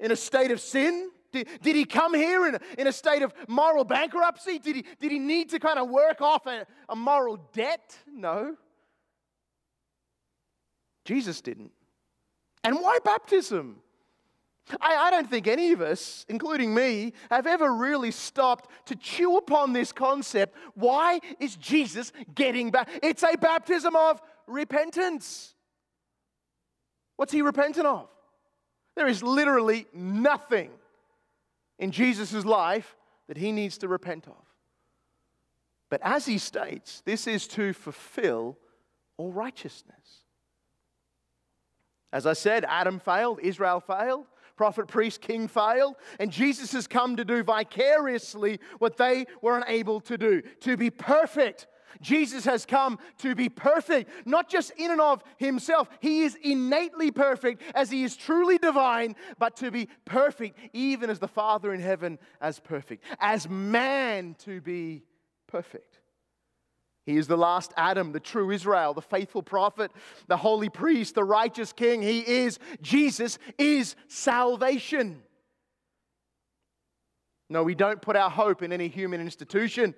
in 0.00 0.10
a 0.10 0.16
state 0.16 0.50
of 0.50 0.60
sin? 0.60 1.10
Did, 1.32 1.48
did 1.62 1.76
he 1.76 1.84
come 1.84 2.14
here 2.14 2.46
in 2.48 2.56
a, 2.56 2.60
in 2.78 2.86
a 2.86 2.92
state 2.92 3.22
of 3.22 3.32
moral 3.46 3.84
bankruptcy? 3.84 4.58
Did 4.58 4.76
he, 4.76 4.84
did 4.98 5.12
he 5.12 5.18
need 5.18 5.50
to 5.50 5.60
kind 5.60 5.78
of 5.78 5.88
work 5.88 6.20
off 6.20 6.46
a, 6.46 6.66
a 6.88 6.96
moral 6.96 7.38
debt? 7.52 7.96
No. 8.12 8.56
Jesus 11.04 11.40
didn't. 11.40 11.72
And 12.64 12.76
why 12.76 12.98
baptism? 13.04 13.76
I, 14.80 14.94
I, 14.96 15.10
don't 15.10 15.28
think 15.28 15.48
any 15.48 15.72
of 15.72 15.80
us, 15.80 16.24
including 16.28 16.74
me, 16.74 17.14
have 17.30 17.46
ever 17.46 17.74
really 17.74 18.10
stopped 18.10 18.70
to 18.86 18.94
chew 18.94 19.36
upon 19.36 19.72
this 19.72 19.90
concept. 19.90 20.56
Why 20.74 21.20
is 21.40 21.56
Jesus 21.56 22.12
getting 22.34 22.70
back? 22.70 22.88
It's 23.02 23.22
a 23.22 23.36
baptism 23.36 23.96
of 23.96 24.20
repentance. 24.46 25.54
What's 27.16 27.32
he 27.32 27.42
repentant 27.42 27.86
of? 27.86 28.08
There 28.96 29.08
is 29.08 29.22
literally 29.22 29.86
nothing 29.92 30.70
in 31.78 31.90
Jesus' 31.90 32.44
life 32.44 32.96
that 33.28 33.36
he 33.36 33.52
needs 33.52 33.78
to 33.78 33.88
repent 33.88 34.26
of. 34.26 34.44
But 35.88 36.00
as 36.02 36.26
he 36.26 36.38
states, 36.38 37.02
this 37.04 37.26
is 37.26 37.48
to 37.48 37.72
fulfill 37.72 38.56
all 39.16 39.32
righteousness. 39.32 40.24
As 42.12 42.26
I 42.26 42.32
said, 42.32 42.64
Adam 42.68 42.98
failed, 42.98 43.40
Israel 43.42 43.80
failed, 43.80 44.26
prophet, 44.56 44.88
priest, 44.88 45.20
king 45.20 45.48
failed, 45.48 45.96
and 46.18 46.30
Jesus 46.30 46.72
has 46.72 46.86
come 46.86 47.16
to 47.16 47.24
do 47.24 47.42
vicariously 47.42 48.60
what 48.78 48.96
they 48.96 49.26
were 49.42 49.58
unable 49.58 50.00
to 50.02 50.18
do 50.18 50.42
to 50.60 50.76
be 50.76 50.90
perfect 50.90 51.66
Jesus 52.00 52.44
has 52.44 52.66
come 52.66 52.98
to 53.18 53.34
be 53.34 53.48
perfect, 53.48 54.10
not 54.26 54.48
just 54.48 54.72
in 54.76 54.90
and 54.90 55.00
of 55.00 55.22
himself. 55.36 55.88
He 56.00 56.22
is 56.22 56.36
innately 56.42 57.10
perfect 57.10 57.62
as 57.74 57.90
he 57.90 58.04
is 58.04 58.16
truly 58.16 58.58
divine, 58.58 59.16
but 59.38 59.56
to 59.56 59.70
be 59.70 59.88
perfect, 60.04 60.58
even 60.72 61.10
as 61.10 61.18
the 61.18 61.28
Father 61.28 61.72
in 61.72 61.80
heaven 61.80 62.18
as 62.40 62.60
perfect, 62.60 63.04
as 63.18 63.48
man 63.48 64.34
to 64.44 64.60
be 64.60 65.04
perfect. 65.46 66.00
He 67.06 67.16
is 67.16 67.26
the 67.26 67.36
last 67.36 67.72
Adam, 67.76 68.12
the 68.12 68.20
true 68.20 68.50
Israel, 68.50 68.94
the 68.94 69.02
faithful 69.02 69.42
prophet, 69.42 69.90
the 70.28 70.36
holy 70.36 70.68
priest, 70.68 71.14
the 71.14 71.24
righteous 71.24 71.72
king. 71.72 72.02
He 72.02 72.20
is, 72.20 72.58
Jesus 72.82 73.38
is 73.58 73.96
salvation. 74.06 75.22
No, 77.50 77.64
we 77.64 77.74
don't 77.74 78.00
put 78.00 78.14
our 78.14 78.30
hope 78.30 78.62
in 78.62 78.72
any 78.72 78.86
human 78.86 79.20
institution, 79.20 79.92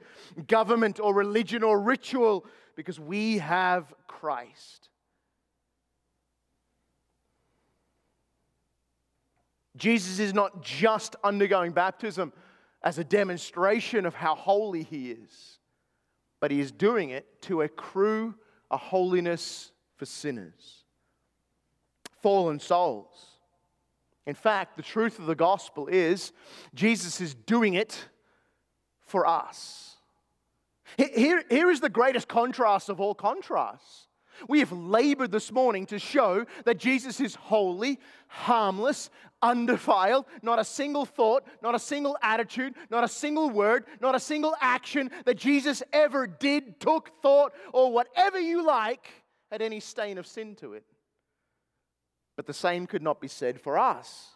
government, 0.49 0.99
or 0.99 1.15
religion 1.15 1.63
or 1.63 1.79
ritual 1.79 2.47
because 2.77 2.99
we 2.99 3.39
have 3.39 3.93
Christ. 4.09 4.89
Jesus 9.77 10.19
is 10.19 10.33
not 10.33 10.63
just 10.63 11.15
undergoing 11.23 11.73
baptism 11.73 12.33
as 12.83 12.99
a 12.99 13.05
demonstration 13.05 14.07
of 14.07 14.15
how 14.15 14.35
holy 14.35 14.83
he 14.83 15.11
is, 15.11 15.59
but 16.41 16.51
he 16.51 16.59
is 16.59 16.73
doing 16.73 17.11
it 17.11 17.43
to 17.43 17.61
accrue 17.61 18.35
a 18.71 18.79
holiness 18.79 19.73
for 19.97 20.07
sinners, 20.07 20.85
fallen 22.23 22.59
souls 22.59 23.32
in 24.27 24.35
fact, 24.35 24.77
the 24.77 24.83
truth 24.83 25.19
of 25.19 25.27
the 25.27 25.35
gospel 25.35 25.89
is 25.89 26.33
Jesus 26.75 27.21
is 27.21 27.35
doing 27.35 27.75
it 27.75 28.09
for 29.01 29.27
us. 29.27 29.97
Here, 30.97 31.43
here 31.49 31.71
is 31.71 31.81
the 31.81 31.89
greatest 31.89 32.29
contrast 32.29 32.89
of 32.89 33.01
all 33.01 33.15
contrasts. 33.15 34.09
We 34.49 34.61
have 34.61 34.73
labored 34.73 35.31
this 35.31 35.53
morning 35.53 35.87
to 35.87 35.99
show 35.99 36.47
that 36.65 36.79
Jesus 36.79 37.21
is 37.21 37.35
holy, 37.35 37.99
harmless, 38.29 39.11
undefiled, 39.41 40.27
not 40.43 40.59
a 40.59 40.65
single 40.65 41.05
thought, 41.05 41.45
not 41.63 41.75
a 41.75 41.79
single 41.79 42.17
attitude, 42.23 42.75
not 42.91 43.05
a 43.05 43.09
single 43.09 43.51
word, 43.51 43.85
not 44.01 44.15
a 44.15 44.21
single 44.21 44.55
action 44.61 45.11
that 45.25 45.37
Jesus 45.37 45.83
ever 45.93 46.27
did, 46.27 46.81
took, 46.81 47.11
thought, 47.23 47.53
or 47.73 47.93
whatever 47.93 48.41
you 48.41 48.65
like 48.65 49.09
had 49.51 49.63
any 49.63 49.81
stain 49.81 50.19
of 50.19 50.27
sin 50.27 50.55
to 50.57 50.75
it. 50.75 50.85
But 52.37 52.47
the 52.47 52.55
same 52.55 52.87
could 52.87 53.03
not 53.03 53.21
be 53.21 53.29
said 53.29 53.61
for 53.61 53.79
us. 53.79 54.29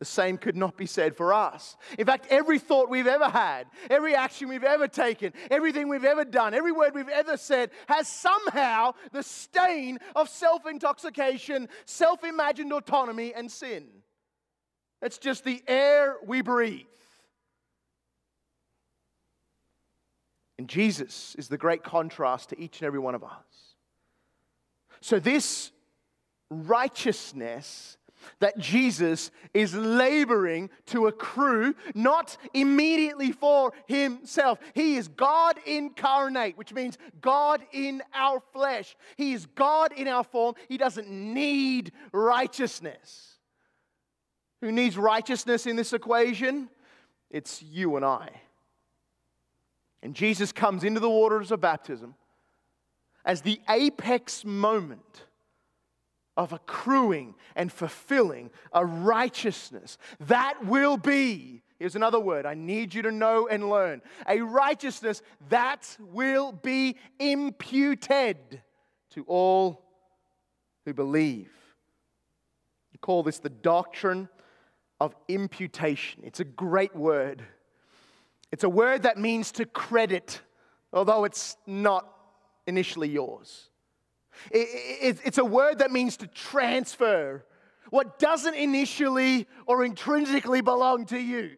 The 0.00 0.06
same 0.06 0.38
could 0.38 0.56
not 0.56 0.78
be 0.78 0.86
said 0.86 1.14
for 1.14 1.34
us. 1.34 1.76
In 1.98 2.06
fact, 2.06 2.26
every 2.30 2.58
thought 2.58 2.88
we've 2.88 3.06
ever 3.06 3.28
had, 3.28 3.66
every 3.90 4.14
action 4.14 4.48
we've 4.48 4.64
ever 4.64 4.88
taken, 4.88 5.34
everything 5.50 5.88
we've 5.88 6.06
ever 6.06 6.24
done, 6.24 6.54
every 6.54 6.72
word 6.72 6.94
we've 6.94 7.08
ever 7.10 7.36
said 7.36 7.70
has 7.86 8.08
somehow 8.08 8.94
the 9.12 9.22
stain 9.22 9.98
of 10.16 10.30
self 10.30 10.66
intoxication, 10.66 11.68
self 11.84 12.24
imagined 12.24 12.72
autonomy, 12.72 13.34
and 13.34 13.50
sin. 13.52 13.88
It's 15.02 15.18
just 15.18 15.44
the 15.44 15.62
air 15.68 16.16
we 16.26 16.40
breathe. 16.40 16.86
And 20.58 20.66
Jesus 20.66 21.34
is 21.36 21.48
the 21.48 21.58
great 21.58 21.82
contrast 21.82 22.50
to 22.50 22.60
each 22.60 22.80
and 22.80 22.86
every 22.86 22.98
one 22.98 23.14
of 23.14 23.22
us. 23.22 23.30
So, 25.02 25.18
this 25.18 25.72
righteousness 26.50 27.96
that 28.40 28.58
Jesus 28.58 29.30
is 29.54 29.74
laboring 29.74 30.70
to 30.86 31.06
accrue, 31.06 31.74
not 31.94 32.36
immediately 32.52 33.32
for 33.32 33.72
himself. 33.86 34.58
He 34.74 34.96
is 34.96 35.08
God 35.08 35.56
incarnate, 35.66 36.56
which 36.56 36.72
means 36.72 36.98
God 37.20 37.62
in 37.72 38.02
our 38.14 38.40
flesh. 38.52 38.96
He 39.16 39.32
is 39.32 39.46
God 39.46 39.92
in 39.92 40.08
our 40.08 40.24
form. 40.24 40.54
He 40.68 40.76
doesn't 40.76 41.10
need 41.10 41.92
righteousness. 42.12 43.38
Who 44.60 44.72
needs 44.72 44.96
righteousness 44.98 45.66
in 45.66 45.76
this 45.76 45.92
equation? 45.92 46.68
It's 47.30 47.62
you 47.62 47.96
and 47.96 48.04
I. 48.04 48.28
And 50.02 50.14
Jesus 50.14 50.52
comes 50.52 50.84
into 50.84 51.00
the 51.00 51.10
waters 51.10 51.50
of 51.50 51.60
baptism 51.60 52.14
as 53.24 53.42
the 53.42 53.60
apex 53.68 54.44
moment 54.44 55.24
of 56.40 56.54
accruing 56.54 57.34
and 57.54 57.70
fulfilling 57.70 58.50
a 58.72 58.82
righteousness 58.82 59.98
that 60.20 60.64
will 60.64 60.96
be, 60.96 61.62
here's 61.78 61.96
another 61.96 62.18
word 62.18 62.46
I 62.46 62.54
need 62.54 62.94
you 62.94 63.02
to 63.02 63.12
know 63.12 63.46
and 63.46 63.68
learn 63.68 64.00
a 64.26 64.40
righteousness 64.40 65.20
that 65.50 65.94
will 66.00 66.50
be 66.50 66.96
imputed 67.18 68.62
to 69.10 69.24
all 69.24 69.84
who 70.86 70.94
believe. 70.94 71.50
You 72.92 72.98
call 73.00 73.22
this 73.22 73.38
the 73.38 73.50
doctrine 73.50 74.30
of 74.98 75.14
imputation. 75.28 76.22
It's 76.24 76.40
a 76.40 76.44
great 76.44 76.96
word. 76.96 77.42
It's 78.50 78.64
a 78.64 78.68
word 78.70 79.02
that 79.02 79.18
means 79.18 79.52
to 79.52 79.66
credit, 79.66 80.40
although 80.90 81.24
it's 81.24 81.58
not 81.66 82.10
initially 82.66 83.10
yours. 83.10 83.69
It's 84.50 85.38
a 85.38 85.44
word 85.44 85.78
that 85.78 85.90
means 85.90 86.16
to 86.18 86.26
transfer 86.26 87.44
what 87.90 88.18
doesn't 88.18 88.54
initially 88.54 89.46
or 89.66 89.84
intrinsically 89.84 90.60
belong 90.60 91.06
to 91.06 91.18
you. 91.18 91.56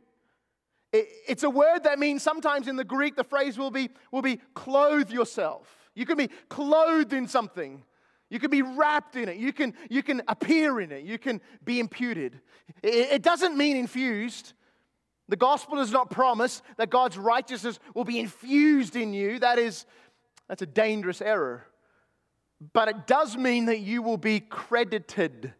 It's 0.93 1.43
a 1.43 1.51
word 1.51 1.85
that 1.85 1.99
means 1.99 2.23
sometimes 2.23 2.69
in 2.69 2.77
the 2.77 2.85
Greek, 2.85 3.17
the 3.17 3.25
phrase 3.25 3.57
will 3.57 3.71
be, 3.71 3.91
will 4.11 4.23
be 4.23 4.41
clothe 4.55 5.11
yourself. 5.11 5.67
You 5.95 6.05
can 6.05 6.19
be 6.19 6.29
clothed 6.49 7.13
in 7.13 7.29
something. 7.29 7.83
You 8.29 8.39
can 8.39 8.51
be 8.51 8.63
wrapped 8.63 9.17
in 9.17 9.29
it. 9.29 9.37
You 9.37 9.53
can, 9.53 9.75
you 9.91 10.03
can 10.03 10.23
appear 10.29 10.81
in 10.81 10.91
it. 10.91 11.05
You 11.05 11.19
can 11.19 11.41
be 11.65 11.81
imputed. 11.81 12.41
It, 12.83 13.23
doesn't 13.23 13.57
mean 13.57 13.77
infused. 13.77 14.55
The 15.29 15.37
gospel 15.37 15.77
does 15.77 15.93
not 15.93 16.11
promise 16.11 16.63
that 16.77 16.91
God's 16.91 17.17
righteousness 17.19 17.79
will 17.95 18.05
be 18.05 18.19
infused 18.19 18.97
in 18.97 19.13
you. 19.15 19.39
That 19.39 19.59
is, 19.59 19.87
that's 20.49 20.63
a 20.63 20.67
dangerous 20.67 21.21
error. 21.21 21.67
But 22.73 22.89
it 22.89 23.07
does 23.07 23.37
mean 23.37 23.67
that 23.67 23.81
you 23.81 24.03
will 24.03 24.19
be 24.19 24.41
credited 24.41 25.53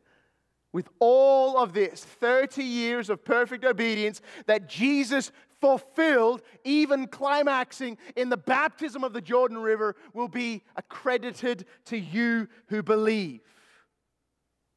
with 0.73 0.89
all 1.01 1.59
of 1.59 1.73
this 1.73 2.05
30 2.05 2.63
years 2.63 3.11
of 3.11 3.25
perfect 3.25 3.65
obedience 3.65 4.23
that 4.47 4.69
Jesus 4.69 5.33
fulfilled, 5.61 6.43
even 6.65 7.07
climaxing 7.07 7.99
in 8.17 8.29
the 8.29 8.37
baptism 8.37 9.05
of 9.05 9.13
the 9.13 9.21
Jordan 9.21 9.59
River, 9.59 9.97
will 10.13 10.29
be 10.29 10.63
accredited 10.77 11.67
to 11.87 11.99
you 11.99 12.49
who 12.69 12.83
believe. 12.83 13.41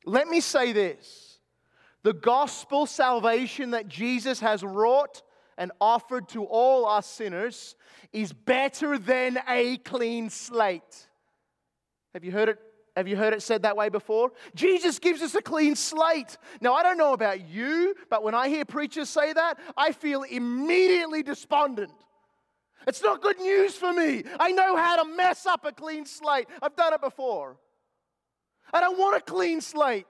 Let 0.05 0.27
me 0.27 0.41
say 0.41 0.71
this 0.73 1.39
the 2.03 2.13
gospel 2.13 2.85
salvation 2.85 3.71
that 3.71 3.87
Jesus 3.87 4.39
has 4.39 4.63
wrought 4.63 5.21
and 5.57 5.71
offered 5.79 6.29
to 6.29 6.43
all 6.43 6.85
us 6.85 7.07
sinners 7.07 7.75
is 8.13 8.33
better 8.33 8.97
than 8.97 9.39
a 9.47 9.77
clean 9.77 10.29
slate. 10.29 11.07
Have 12.15 12.23
you 12.23 12.31
heard 12.31 12.47
it 12.47 12.59
have 12.95 13.09
you 13.09 13.17
heard 13.17 13.33
it 13.33 13.43
said 13.43 13.63
that 13.63 13.75
way 13.75 13.89
before? 13.89 14.31
Jesus 14.55 14.99
gives 14.99 15.21
us 15.21 15.35
a 15.35 15.41
clean 15.41 15.75
slate. 15.75 16.37
Now, 16.61 16.75
I 16.75 16.81
don't 16.81 16.97
know 16.97 17.11
about 17.11 17.45
you, 17.45 17.93
but 18.09 18.23
when 18.23 18.33
I 18.33 18.47
hear 18.47 18.63
preachers 18.63 19.09
say 19.09 19.33
that, 19.33 19.59
I 19.75 19.91
feel 19.91 20.23
immediately 20.23 21.21
despondent. 21.21 21.91
It's 22.87 23.03
not 23.03 23.21
good 23.21 23.37
news 23.37 23.75
for 23.75 23.91
me. 23.91 24.23
I 24.39 24.53
know 24.53 24.77
how 24.77 25.03
to 25.03 25.09
mess 25.13 25.45
up 25.45 25.65
a 25.65 25.73
clean 25.73 26.05
slate, 26.05 26.47
I've 26.61 26.77
done 26.77 26.93
it 26.93 27.01
before. 27.01 27.57
I 28.71 28.79
don't 28.79 28.97
want 28.97 29.17
a 29.17 29.21
clean 29.21 29.59
slate. 29.59 30.05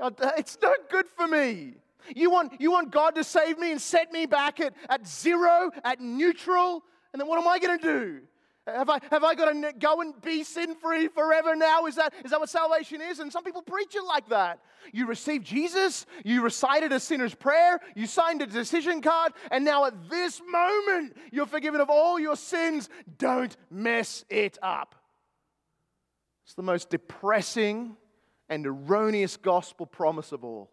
It's 0.00 0.56
not 0.62 0.78
good 0.90 1.06
for 1.14 1.28
me. 1.28 1.74
You 2.16 2.30
want, 2.30 2.58
you 2.58 2.70
want 2.70 2.90
God 2.90 3.16
to 3.16 3.24
save 3.24 3.58
me 3.58 3.70
and 3.70 3.80
set 3.80 4.12
me 4.12 4.24
back 4.24 4.60
at, 4.60 4.72
at 4.88 5.06
zero, 5.06 5.70
at 5.84 6.00
neutral, 6.00 6.82
and 7.12 7.20
then 7.20 7.28
what 7.28 7.38
am 7.38 7.46
I 7.46 7.58
going 7.58 7.78
to 7.78 7.84
do? 7.84 8.20
Have 8.66 8.88
I, 8.88 8.98
have 9.10 9.24
I 9.24 9.34
got 9.34 9.52
to 9.52 9.72
go 9.78 10.00
and 10.00 10.18
be 10.22 10.42
sin 10.42 10.74
free 10.76 11.08
forever 11.08 11.54
now? 11.54 11.84
Is 11.84 11.96
that, 11.96 12.14
is 12.24 12.30
that 12.30 12.40
what 12.40 12.48
salvation 12.48 13.02
is? 13.02 13.18
And 13.18 13.30
some 13.30 13.44
people 13.44 13.60
preach 13.60 13.94
it 13.94 14.04
like 14.04 14.30
that. 14.30 14.60
You 14.90 15.06
received 15.06 15.44
Jesus, 15.44 16.06
you 16.24 16.40
recited 16.42 16.90
a 16.90 16.98
sinner's 16.98 17.34
prayer, 17.34 17.78
you 17.94 18.06
signed 18.06 18.40
a 18.40 18.46
decision 18.46 19.02
card, 19.02 19.32
and 19.50 19.64
now 19.64 19.84
at 19.84 20.08
this 20.08 20.40
moment, 20.50 21.14
you're 21.30 21.46
forgiven 21.46 21.80
of 21.80 21.90
all 21.90 22.18
your 22.18 22.36
sins. 22.36 22.88
Don't 23.18 23.54
mess 23.70 24.24
it 24.30 24.56
up. 24.62 24.94
It's 26.46 26.54
the 26.54 26.62
most 26.62 26.88
depressing 26.88 27.96
and 28.48 28.66
erroneous 28.66 29.36
gospel 29.36 29.84
promise 29.84 30.32
of 30.32 30.42
all. 30.42 30.70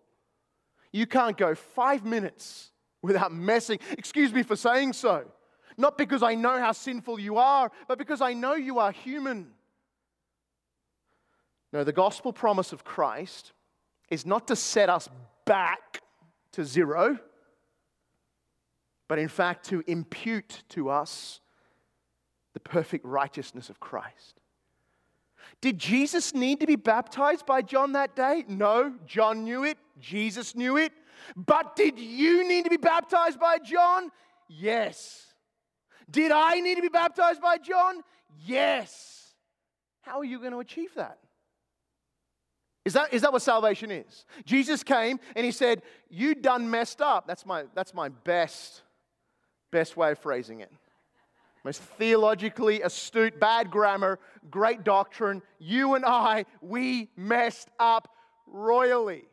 You 0.93 1.07
can't 1.07 1.37
go 1.37 1.55
five 1.55 2.05
minutes 2.05 2.71
without 3.01 3.33
messing, 3.33 3.79
excuse 3.97 4.33
me 4.33 4.43
for 4.43 4.55
saying 4.55 4.93
so 4.93 5.25
not 5.81 5.97
because 5.97 6.23
I 6.23 6.35
know 6.35 6.59
how 6.59 6.71
sinful 6.71 7.19
you 7.19 7.37
are, 7.37 7.71
but 7.87 7.97
because 7.97 8.21
I 8.21 8.33
know 8.33 8.53
you 8.53 8.79
are 8.79 8.91
human. 8.91 9.51
No, 11.73 11.83
the 11.83 11.93
gospel 11.93 12.31
promise 12.31 12.71
of 12.71 12.83
Christ 12.83 13.51
is 14.09 14.25
not 14.25 14.47
to 14.47 14.55
set 14.55 14.89
us 14.89 15.09
back 15.45 16.01
to 16.53 16.63
zero, 16.63 17.17
but 19.07 19.19
in 19.19 19.27
fact 19.27 19.65
to 19.69 19.83
impute 19.87 20.63
to 20.69 20.89
us 20.89 21.39
the 22.53 22.59
perfect 22.59 23.05
righteousness 23.05 23.69
of 23.69 23.79
Christ. 23.79 24.41
Did 25.61 25.77
Jesus 25.77 26.33
need 26.33 26.59
to 26.59 26.67
be 26.67 26.75
baptized 26.75 27.45
by 27.45 27.61
John 27.61 27.93
that 27.93 28.15
day? 28.15 28.45
No, 28.47 28.93
John 29.05 29.43
knew 29.43 29.63
it, 29.63 29.77
Jesus 29.99 30.55
knew 30.55 30.77
it. 30.77 30.91
But 31.35 31.75
did 31.75 31.99
you 31.99 32.47
need 32.47 32.63
to 32.63 32.69
be 32.69 32.77
baptized 32.77 33.39
by 33.39 33.59
John? 33.59 34.11
Yes. 34.47 35.30
Did 36.11 36.31
I 36.31 36.59
need 36.59 36.75
to 36.75 36.81
be 36.81 36.89
baptized 36.89 37.41
by 37.41 37.57
John? 37.57 38.01
Yes. 38.45 39.33
How 40.01 40.19
are 40.19 40.25
you 40.25 40.39
going 40.39 40.51
to 40.51 40.59
achieve 40.59 40.93
that? 40.95 41.17
Is 42.83 42.93
that, 42.93 43.13
is 43.13 43.21
that 43.21 43.31
what 43.31 43.41
salvation 43.41 43.91
is? 43.91 44.25
Jesus 44.43 44.83
came 44.83 45.19
and 45.35 45.45
he 45.45 45.51
said, 45.51 45.83
You 46.09 46.33
done 46.33 46.69
messed 46.69 47.01
up. 47.01 47.27
That's 47.27 47.45
my, 47.45 47.65
that's 47.75 47.93
my 47.93 48.09
best, 48.09 48.81
best 49.71 49.95
way 49.95 50.11
of 50.11 50.19
phrasing 50.19 50.61
it. 50.61 50.71
Most 51.63 51.81
theologically 51.81 52.81
astute, 52.81 53.39
bad 53.39 53.69
grammar, 53.69 54.17
great 54.49 54.83
doctrine. 54.83 55.43
You 55.59 55.93
and 55.93 56.03
I, 56.03 56.45
we 56.59 57.09
messed 57.15 57.69
up 57.79 58.09
royally 58.47 59.25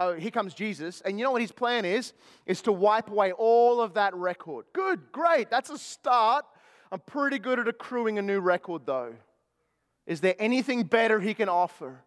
oh, 0.00 0.14
here 0.14 0.30
comes 0.30 0.54
Jesus. 0.54 1.00
And 1.02 1.18
you 1.18 1.24
know 1.24 1.30
what 1.30 1.42
his 1.42 1.52
plan 1.52 1.84
is? 1.84 2.12
Is 2.46 2.62
to 2.62 2.72
wipe 2.72 3.10
away 3.10 3.32
all 3.32 3.80
of 3.80 3.94
that 3.94 4.14
record. 4.14 4.64
Good, 4.72 5.12
great. 5.12 5.50
That's 5.50 5.70
a 5.70 5.78
start. 5.78 6.44
I'm 6.90 7.00
pretty 7.00 7.38
good 7.38 7.60
at 7.60 7.68
accruing 7.68 8.18
a 8.18 8.22
new 8.22 8.40
record, 8.40 8.82
though. 8.86 9.14
Is 10.06 10.20
there 10.20 10.34
anything 10.40 10.82
better 10.82 11.20
he 11.20 11.34
can 11.34 11.48
offer? 11.48 12.00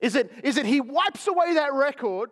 Is 0.00 0.16
it, 0.16 0.32
is 0.42 0.56
it 0.56 0.66
he 0.66 0.80
wipes 0.80 1.28
away 1.28 1.54
that 1.54 1.72
record, 1.72 2.30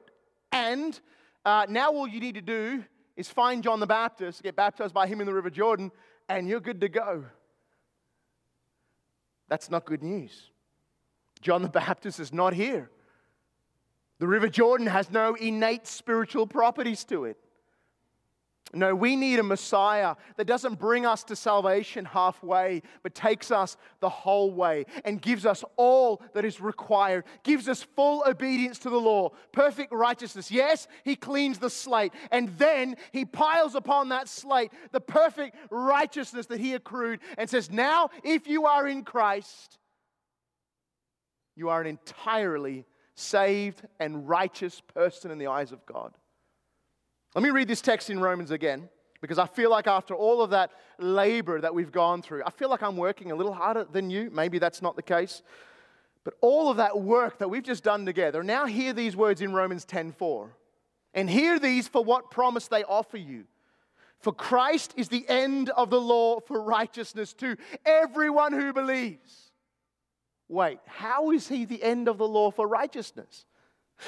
and 0.51 0.99
uh, 1.45 1.67
now 1.69 1.93
all 1.93 2.09
you 2.09 2.19
need 2.19 2.35
to 2.35 2.41
do 2.41 2.83
is 3.17 3.29
find 3.29 3.63
John 3.63 3.79
the 3.79 3.87
Baptist, 3.87 4.43
get 4.43 4.57
baptized 4.57 4.93
by 4.93 5.07
him 5.07 5.21
in 5.21 5.27
the 5.27 5.35
River 5.35 5.51
Jordan, 5.51 5.93
and 6.29 6.49
you're 6.49 6.59
good 6.59 6.81
to 6.81 6.89
go? 6.89 7.25
That's 9.49 9.71
not 9.71 9.85
good 9.85 10.03
news. 10.03 10.51
John 11.41 11.63
the 11.63 11.69
Baptist 11.69 12.19
is 12.19 12.33
not 12.33 12.55
here. 12.55 12.91
The 14.21 14.29
River 14.29 14.49
Jordan 14.49 14.87
has 14.87 15.11
no 15.11 15.35
innate 15.35 15.87
spiritual 15.87 16.47
properties 16.47 17.05
to 17.05 17.25
it. 17.25 17.39
No, 18.73 18.95
we 18.95 19.17
need 19.17 19.39
a 19.39 19.43
Messiah 19.43 20.15
that 20.37 20.47
doesn't 20.47 20.79
bring 20.79 21.05
us 21.07 21.25
to 21.25 21.35
salvation 21.35 22.05
halfway, 22.05 22.83
but 23.03 23.15
takes 23.15 23.51
us 23.51 23.79
the 24.01 24.11
whole 24.11 24.53
way 24.53 24.85
and 25.07 25.21
gives 25.21 25.47
us 25.47 25.65
all 25.77 26.23
that 26.35 26.45
is 26.45 26.61
required, 26.61 27.25
gives 27.43 27.67
us 27.67 27.83
full 27.83 28.23
obedience 28.27 28.79
to 28.81 28.91
the 28.91 29.01
law, 29.01 29.31
perfect 29.53 29.91
righteousness. 29.91 30.51
Yes, 30.51 30.87
He 31.03 31.17
cleans 31.17 31.59
the 31.59 31.71
slate, 31.71 32.13
and 32.31 32.51
then 32.59 32.97
He 33.13 33.25
piles 33.25 33.75
upon 33.75 34.11
that 34.11 34.29
slate 34.29 34.71
the 34.93 35.01
perfect 35.01 35.57
righteousness 35.71 36.47
that 36.47 36.61
He 36.61 36.75
accrued 36.75 37.21
and 37.39 37.49
says, 37.49 37.71
Now, 37.71 38.11
if 38.23 38.47
you 38.47 38.67
are 38.67 38.87
in 38.87 39.03
Christ, 39.03 39.79
you 41.57 41.71
are 41.71 41.81
an 41.81 41.87
entirely 41.87 42.85
saved, 43.21 43.83
and 43.99 44.29
righteous 44.29 44.81
person 44.81 45.31
in 45.31 45.39
the 45.39 45.47
eyes 45.47 45.73
of 45.73 45.85
God. 45.87 46.13
Let 47.35 47.45
me 47.45 47.51
read 47.51 47.69
this 47.69 47.81
text 47.81 48.11
in 48.11 48.19
Romans 48.19 48.51
again 48.51 48.89
because 49.21 49.39
I 49.39 49.47
feel 49.47 49.71
like 49.71 49.87
after 49.87 50.15
all 50.15 50.43
of 50.43 50.51
that 50.51 50.73
labor 50.99 51.61
that 51.61 51.75
we've 51.75 51.93
gone 51.93 52.23
through, 52.23 52.43
I 52.45 52.51
feel 52.51 52.69
like 52.69 52.83
I'm 52.83 52.97
working 52.97 53.31
a 53.31 53.37
little 53.37 53.53
harder 53.53 53.85
than 53.85 54.11
you. 54.11 54.31
Maybe 54.31 54.59
that's 54.59 54.83
not 54.83 54.97
the 54.97 55.03
case. 55.03 55.43
But 56.25 56.35
all 56.41 56.71
of 56.71 56.79
that 56.79 57.01
work 57.01 57.39
that 57.39 57.49
we've 57.49 57.63
just 57.63 57.85
done 57.85 58.05
together, 58.05 58.43
now 58.43 58.67
hear 58.67 58.93
these 58.93 59.17
words 59.17 59.41
in 59.41 59.53
Romans 59.53 59.85
10:4. 59.85 60.51
And 61.13 61.29
hear 61.29 61.59
these 61.59 61.89
for 61.89 62.05
what 62.05 62.31
promise 62.31 62.69
they 62.69 62.85
offer 62.85 63.17
you. 63.17 63.47
For 64.21 64.33
Christ 64.33 64.95
is 64.97 65.09
the 65.09 65.27
end 65.29 65.71
of 65.71 65.91
the 65.91 66.01
law 66.01 66.41
for 66.41 66.63
righteousness 66.63 67.33
to 67.35 67.57
everyone 67.85 68.53
who 68.53 68.73
believes. 68.73 69.50
Wait, 70.51 70.81
how 70.85 71.31
is 71.31 71.47
he 71.47 71.65
the 71.65 71.81
end 71.81 72.09
of 72.09 72.19
the 72.19 72.27
law 72.27 72.51
for 72.51 72.67
righteousness? 72.67 73.47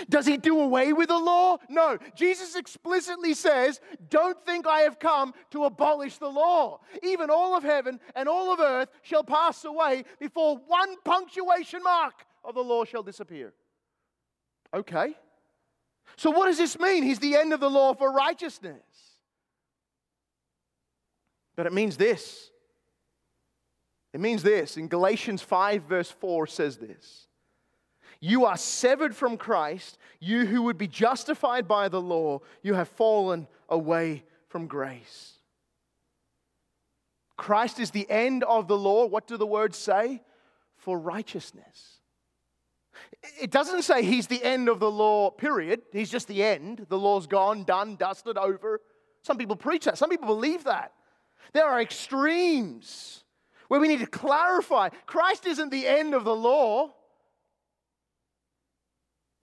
Does 0.08 0.26
he 0.26 0.36
do 0.36 0.60
away 0.60 0.92
with 0.92 1.08
the 1.08 1.18
law? 1.18 1.58
No. 1.68 1.98
Jesus 2.16 2.56
explicitly 2.56 3.32
says, 3.32 3.80
Don't 4.10 4.36
think 4.44 4.66
I 4.66 4.80
have 4.80 4.98
come 4.98 5.34
to 5.52 5.66
abolish 5.66 6.18
the 6.18 6.28
law. 6.28 6.80
Even 7.04 7.30
all 7.30 7.56
of 7.56 7.62
heaven 7.62 8.00
and 8.16 8.28
all 8.28 8.52
of 8.52 8.58
earth 8.58 8.88
shall 9.02 9.22
pass 9.22 9.64
away 9.64 10.04
before 10.18 10.56
one 10.66 10.96
punctuation 11.04 11.80
mark 11.80 12.14
of 12.44 12.56
the 12.56 12.64
law 12.64 12.84
shall 12.84 13.04
disappear. 13.04 13.52
Okay. 14.74 15.14
So, 16.16 16.30
what 16.30 16.46
does 16.46 16.58
this 16.58 16.76
mean? 16.80 17.04
He's 17.04 17.20
the 17.20 17.36
end 17.36 17.52
of 17.52 17.60
the 17.60 17.70
law 17.70 17.94
for 17.94 18.10
righteousness. 18.10 18.82
But 21.54 21.66
it 21.66 21.72
means 21.72 21.96
this 21.96 22.51
it 24.12 24.20
means 24.20 24.42
this 24.42 24.76
in 24.76 24.88
Galatians 24.88 25.42
5, 25.42 25.84
verse 25.84 26.10
4 26.10 26.46
says 26.46 26.76
this 26.76 27.26
You 28.20 28.44
are 28.44 28.56
severed 28.56 29.16
from 29.16 29.36
Christ, 29.36 29.98
you 30.20 30.46
who 30.46 30.62
would 30.62 30.78
be 30.78 30.88
justified 30.88 31.66
by 31.66 31.88
the 31.88 32.00
law, 32.00 32.40
you 32.62 32.74
have 32.74 32.88
fallen 32.88 33.48
away 33.68 34.24
from 34.48 34.66
grace. 34.66 35.32
Christ 37.36 37.80
is 37.80 37.90
the 37.90 38.08
end 38.08 38.44
of 38.44 38.68
the 38.68 38.76
law. 38.76 39.06
What 39.06 39.26
do 39.26 39.36
the 39.36 39.46
words 39.46 39.76
say? 39.76 40.22
For 40.76 40.98
righteousness. 40.98 41.98
It 43.40 43.50
doesn't 43.50 43.82
say 43.82 44.04
he's 44.04 44.26
the 44.26 44.42
end 44.44 44.68
of 44.68 44.78
the 44.78 44.90
law, 44.90 45.30
period. 45.30 45.82
He's 45.92 46.10
just 46.10 46.28
the 46.28 46.42
end. 46.42 46.86
The 46.88 46.98
law's 46.98 47.26
gone, 47.26 47.64
done, 47.64 47.96
dusted, 47.96 48.36
over. 48.36 48.80
Some 49.22 49.38
people 49.38 49.56
preach 49.56 49.86
that. 49.86 49.96
Some 49.98 50.10
people 50.10 50.26
believe 50.26 50.64
that. 50.64 50.92
There 51.52 51.64
are 51.64 51.80
extremes 51.80 53.24
where 53.72 53.80
we 53.80 53.88
need 53.88 54.00
to 54.00 54.06
clarify 54.06 54.90
Christ 55.06 55.46
isn't 55.46 55.70
the 55.70 55.86
end 55.86 56.12
of 56.12 56.24
the 56.24 56.36
law, 56.36 56.92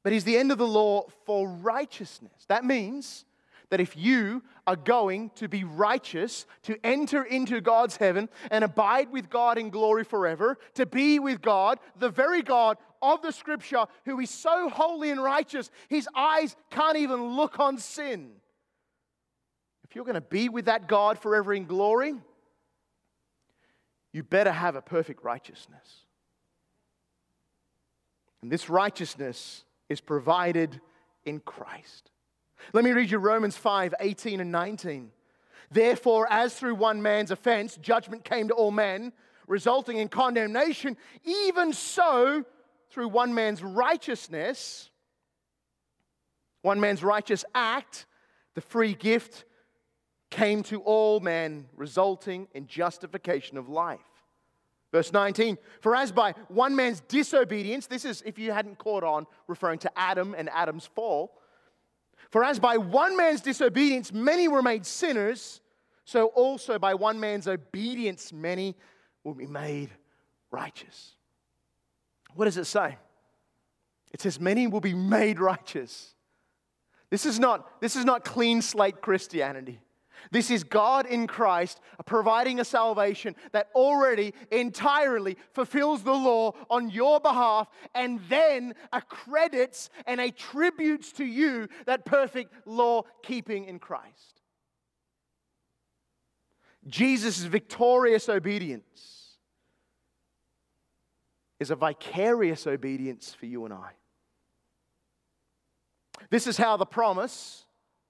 but 0.04 0.14
He's 0.14 0.24
the 0.24 0.38
end 0.38 0.52
of 0.52 0.60
the 0.60 0.68
law 0.68 1.08
for 1.26 1.50
righteousness. 1.50 2.46
That 2.48 2.64
means 2.64 3.26
that 3.72 3.80
if 3.80 3.98
you 3.98 4.44
are 4.68 4.76
going 4.76 5.32
to 5.38 5.48
be 5.48 5.64
righteous, 5.64 6.46
to 6.62 6.78
enter 6.84 7.24
into 7.24 7.60
God's 7.60 7.98
heaven 7.98 8.30
and 8.52 8.64
abide 8.64 9.12
with 9.12 9.32
God 9.32 9.58
in 9.58 9.72
glory 9.72 10.04
forever, 10.04 10.60
to 10.76 10.86
be 10.86 11.18
with 11.18 11.42
God, 11.42 11.80
the 11.98 12.12
very 12.12 12.44
God 12.44 12.78
of 13.02 13.24
the 13.24 13.32
scripture 13.32 13.86
who 14.06 14.20
is 14.20 14.30
so 14.30 14.70
holy 14.70 15.10
and 15.10 15.24
righteous, 15.24 15.72
his 15.88 16.08
eyes 16.16 16.56
can't 16.70 16.98
even 16.98 17.36
look 17.36 17.60
on 17.60 17.80
sin. 17.80 18.30
If 19.90 19.96
you're 19.96 20.06
going 20.06 20.14
to 20.14 20.22
be 20.22 20.50
with 20.50 20.66
that 20.66 20.88
God 20.88 21.18
forever 21.18 21.52
in 21.52 21.66
glory, 21.66 22.14
you 24.12 24.24
better 24.24 24.52
have 24.52 24.76
a 24.76 24.82
perfect 24.82 25.24
righteousness. 25.24 26.06
And 28.42 28.52
this 28.52 28.70
righteousness 28.70 29.64
is 29.90 30.02
provided 30.02 30.80
in 31.26 31.40
Christ. 31.40 32.12
Let 32.74 32.84
me 32.84 32.92
read 32.92 33.12
you 33.12 33.18
Romans 33.18 33.58
5 33.58 33.96
18 34.00 34.40
and 34.40 34.52
19. 34.52 35.12
Therefore, 35.72 36.28
as 36.30 36.56
through 36.56 36.76
one 36.76 37.02
man's 37.02 37.32
offense, 37.32 37.78
judgment 37.78 38.24
came 38.24 38.48
to 38.48 38.54
all 38.54 38.72
men, 38.72 39.14
resulting 39.48 39.98
in 39.98 40.08
condemnation, 40.08 40.98
even 41.24 41.74
so, 41.74 42.44
through 42.90 43.10
one 43.10 43.36
man's 43.36 43.62
righteousness, 43.62 44.90
one 46.64 46.80
man's 46.80 47.04
righteous 47.04 47.46
act, 47.54 48.08
the 48.56 48.62
free 48.62 48.94
gift 48.94 49.46
came 50.30 50.64
to 50.64 50.82
all 50.82 51.20
men, 51.20 51.68
resulting 51.76 52.48
in 52.54 52.68
justification 52.68 53.58
of 53.58 53.70
life. 53.70 54.00
Verse 54.92 55.14
19, 55.14 55.58
for 55.82 55.96
as 55.96 56.12
by 56.12 56.34
one 56.48 56.76
man's 56.76 57.02
disobedience, 57.02 57.86
this 57.86 58.06
is, 58.06 58.24
if 58.26 58.40
you 58.40 58.52
hadn't 58.52 58.80
caught 58.80 59.04
on, 59.04 59.28
referring 59.48 59.80
to 59.80 59.92
Adam 59.96 60.34
and 60.36 60.50
Adam's 60.50 60.86
fall, 60.86 61.40
for 62.32 62.44
as 62.44 62.60
by 62.60 62.78
one 62.78 63.16
man's 63.16 63.42
disobedience 63.42 64.12
many 64.12 64.48
were 64.48 64.62
made 64.62 64.86
sinners, 64.86 65.62
so 66.06 66.28
also 66.28 66.80
by 66.80 66.96
one 66.96 67.20
man's 67.20 67.48
obedience 67.48 68.34
many 68.34 68.76
will 69.24 69.36
be 69.36 69.46
made 69.46 69.92
righteous. 70.50 71.14
What 72.34 72.46
does 72.46 72.58
it 72.58 72.66
say? 72.66 72.98
It 74.12 74.22
says, 74.22 74.40
Many 74.40 74.66
will 74.68 74.82
be 74.82 74.94
made 74.94 75.40
righteous. 75.40 76.16
This 77.12 77.26
is 77.26 77.40
not, 77.40 77.82
this 77.82 77.96
is 77.96 78.06
not 78.06 78.24
clean 78.24 78.62
slate 78.62 79.02
Christianity. 79.02 79.80
This 80.32 80.52
is 80.52 80.64
God 80.64 81.06
in 81.06 81.28
Christ 81.28 81.80
providing 82.06 82.60
a 82.60 82.66
salvation 82.66 83.36
that 83.52 83.70
already 83.76 84.34
entirely 84.52 85.38
fulfills 85.54 86.04
the 86.04 86.14
law 86.14 86.54
on 86.70 86.90
your 86.90 87.20
behalf 87.20 87.70
and 87.96 88.20
then 88.30 88.76
accredits 88.94 89.90
and 90.06 90.22
attributes 90.22 91.12
to 91.14 91.26
you 91.26 91.68
that 91.86 92.06
perfect 92.06 92.54
law 92.66 93.04
keeping 93.24 93.66
in 93.66 93.80
Christ. 93.80 94.42
Jesus' 96.88 97.44
victorious 97.44 98.30
obedience 98.30 99.38
is 101.60 101.72
a 101.72 101.76
vicarious 101.76 102.66
obedience 102.66 103.34
for 103.34 103.46
you 103.46 103.66
and 103.66 103.74
I. 103.74 103.92
This 106.30 106.48
is 106.48 106.58
how 106.58 106.78
the 106.78 106.86
promise 106.86 107.66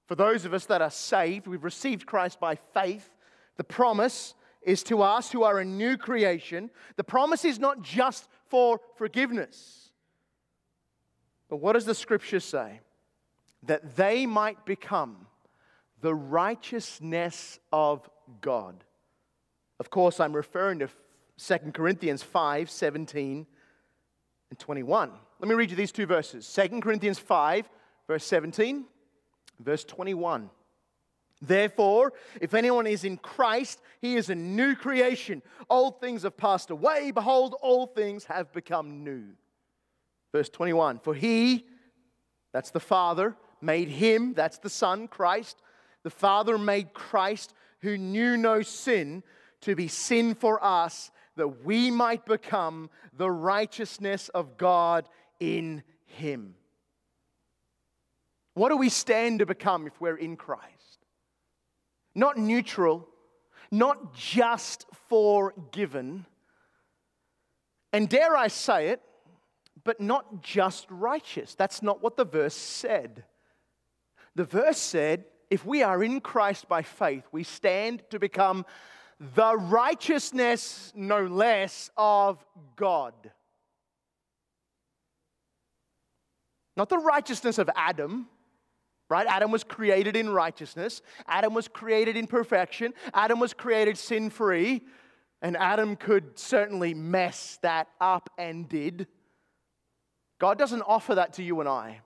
for 0.09 0.15
those 0.15 0.43
of 0.43 0.55
us 0.55 0.65
that 0.65 0.81
are 0.81 0.89
saved, 0.89 1.45
we've 1.45 1.63
received 1.63 2.07
Christ 2.07 2.39
by 2.39 2.55
faith. 2.55 3.11
The 3.57 3.63
promise 3.63 4.33
is 4.63 4.81
to 4.85 5.03
us 5.03 5.31
who 5.31 5.43
are 5.43 5.59
a 5.59 5.65
new 5.65 5.97
creation. 5.97 6.71
The 6.95 7.03
promise 7.03 7.45
is 7.45 7.59
not 7.59 7.83
just 7.83 8.27
for 8.47 8.81
forgiveness. 8.95 9.91
But 11.47 11.57
what 11.57 11.73
does 11.73 11.85
the 11.85 11.93
scripture 11.93 12.39
say? 12.39 12.79
That 13.61 13.95
they 13.95 14.25
might 14.25 14.65
become 14.65 15.27
the 16.01 16.15
righteousness 16.15 17.59
of 17.71 18.09
God. 18.41 18.83
Of 19.79 19.91
course, 19.91 20.19
I'm 20.19 20.35
referring 20.35 20.79
to 20.79 20.89
2 21.37 21.71
Corinthians 21.71 22.23
5 22.23 22.71
17 22.71 23.45
and 24.49 24.59
21. 24.59 25.11
Let 25.39 25.47
me 25.47 25.53
read 25.53 25.69
you 25.69 25.77
these 25.77 25.91
two 25.91 26.07
verses 26.07 26.51
2 26.51 26.81
Corinthians 26.81 27.19
5, 27.19 27.69
verse 28.07 28.25
17 28.25 28.85
Verse 29.59 29.83
21. 29.83 30.49
Therefore, 31.41 32.13
if 32.41 32.53
anyone 32.53 32.85
is 32.85 33.03
in 33.03 33.17
Christ, 33.17 33.81
he 34.01 34.15
is 34.15 34.29
a 34.29 34.35
new 34.35 34.75
creation. 34.75 35.41
Old 35.69 36.01
things 36.01 36.23
have 36.23 36.35
passed 36.35 36.69
away. 36.69 37.11
Behold, 37.11 37.55
all 37.61 37.87
things 37.87 38.25
have 38.25 38.51
become 38.51 39.03
new. 39.03 39.23
Verse 40.31 40.49
21 40.49 40.99
For 40.99 41.13
he, 41.13 41.65
that's 42.51 42.71
the 42.71 42.79
Father, 42.79 43.35
made 43.61 43.87
him, 43.87 44.33
that's 44.33 44.57
the 44.57 44.69
Son, 44.69 45.07
Christ. 45.07 45.61
The 46.03 46.09
Father 46.09 46.57
made 46.57 46.93
Christ, 46.93 47.53
who 47.81 47.97
knew 47.97 48.37
no 48.37 48.61
sin, 48.61 49.23
to 49.61 49.75
be 49.75 49.87
sin 49.87 50.35
for 50.35 50.63
us, 50.63 51.11
that 51.35 51.65
we 51.65 51.91
might 51.91 52.25
become 52.25 52.89
the 53.15 53.31
righteousness 53.31 54.29
of 54.29 54.57
God 54.57 55.07
in 55.39 55.83
him. 56.05 56.55
What 58.59 58.71
do 58.71 58.75
we 58.75 58.89
stand 58.89 59.39
to 59.39 59.45
become 59.45 59.87
if 59.87 60.01
we're 60.01 60.17
in 60.17 60.35
Christ? 60.35 61.05
Not 62.13 62.35
neutral, 62.35 63.07
not 63.71 64.13
just 64.13 64.85
forgiven, 65.07 66.25
and 67.93 68.09
dare 68.09 68.35
I 68.35 68.49
say 68.49 68.89
it, 68.89 69.01
but 69.85 70.01
not 70.01 70.43
just 70.43 70.87
righteous. 70.89 71.55
That's 71.55 71.81
not 71.81 72.03
what 72.03 72.17
the 72.17 72.25
verse 72.25 72.53
said. 72.53 73.23
The 74.35 74.43
verse 74.43 74.77
said, 74.77 75.23
if 75.49 75.65
we 75.65 75.81
are 75.81 76.03
in 76.03 76.19
Christ 76.19 76.67
by 76.67 76.81
faith, 76.81 77.23
we 77.31 77.43
stand 77.43 78.03
to 78.09 78.19
become 78.19 78.65
the 79.21 79.55
righteousness, 79.55 80.91
no 80.93 81.25
less, 81.25 81.89
of 81.95 82.43
God. 82.75 83.13
Not 86.75 86.89
the 86.89 86.97
righteousness 86.97 87.57
of 87.57 87.69
Adam, 87.73 88.27
right? 89.09 89.27
Adam 89.27 89.51
was 89.51 89.63
created 89.63 90.15
in 90.15 90.29
righteousness, 90.29 91.01
Adam 91.27 91.53
was 91.53 91.67
created 91.67 92.15
in 92.15 92.27
perfection, 92.27 92.93
Adam 93.13 93.39
was 93.39 93.53
created 93.53 93.97
sin 93.97 94.29
free, 94.29 94.81
and 95.41 95.57
Adam 95.57 95.95
could 95.95 96.37
certainly 96.37 96.93
mess 96.93 97.57
that 97.61 97.87
up 97.99 98.29
and 98.37 98.69
did. 98.69 99.07
God 100.39 100.57
doesn't 100.57 100.83
offer 100.83 101.15
that 101.15 101.33
to 101.33 101.43
you 101.43 101.59
and 101.59 101.67
I. 101.67 102.01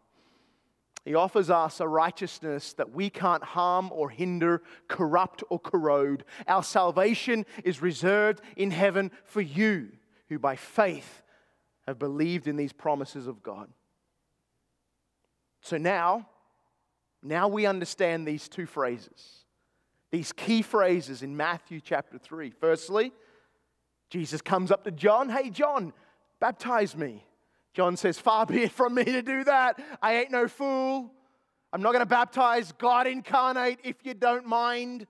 He 1.06 1.16
offers 1.16 1.50
us 1.50 1.82
a 1.82 1.88
righteousness 1.88 2.74
that 2.74 2.92
we 2.92 3.10
can't 3.10 3.44
harm 3.44 3.90
or 3.92 4.10
hinder, 4.10 4.62
corrupt 4.88 5.44
or 5.50 5.60
corrode. 5.60 6.24
Our 6.48 6.64
salvation 6.64 7.46
is 7.66 7.82
reserved 7.82 8.42
in 8.56 8.72
heaven 8.72 9.12
for 9.26 9.42
you 9.42 9.90
who 10.30 10.40
by 10.40 10.56
faith 10.56 11.22
have 11.86 12.00
believed 12.00 12.48
in 12.48 12.56
these 12.56 12.72
promises 12.72 13.28
of 13.28 13.44
God. 13.44 13.70
So 15.62 15.78
now, 15.78 16.28
now 17.24 17.48
we 17.48 17.66
understand 17.66 18.28
these 18.28 18.50
two 18.50 18.66
phrases, 18.66 19.46
these 20.12 20.32
key 20.32 20.62
phrases 20.62 21.24
in 21.24 21.36
Matthew 21.36 21.80
chapter 21.80 22.18
3. 22.18 22.52
Firstly, 22.52 23.12
Jesus 24.10 24.42
comes 24.42 24.72
up 24.72 24.84
to 24.84 24.92
John, 24.92 25.30
Hey, 25.30 25.50
John, 25.50 25.94
baptize 26.40 26.96
me. 26.96 27.26
John 27.74 27.98
says, 27.98 28.20
Far 28.20 28.46
be 28.46 28.64
it 28.64 28.72
from 28.72 28.94
me 28.94 29.06
to 29.06 29.22
do 29.22 29.44
that. 29.46 29.82
I 30.02 30.18
ain't 30.18 30.32
no 30.32 30.48
fool. 30.48 31.12
I'm 31.72 31.82
not 31.82 31.94
going 31.94 32.02
to 32.02 32.06
baptize 32.06 32.72
God 32.74 33.08
incarnate 33.08 33.80
if 33.84 33.96
you 34.04 34.14
don't 34.14 34.46
mind. 34.46 35.08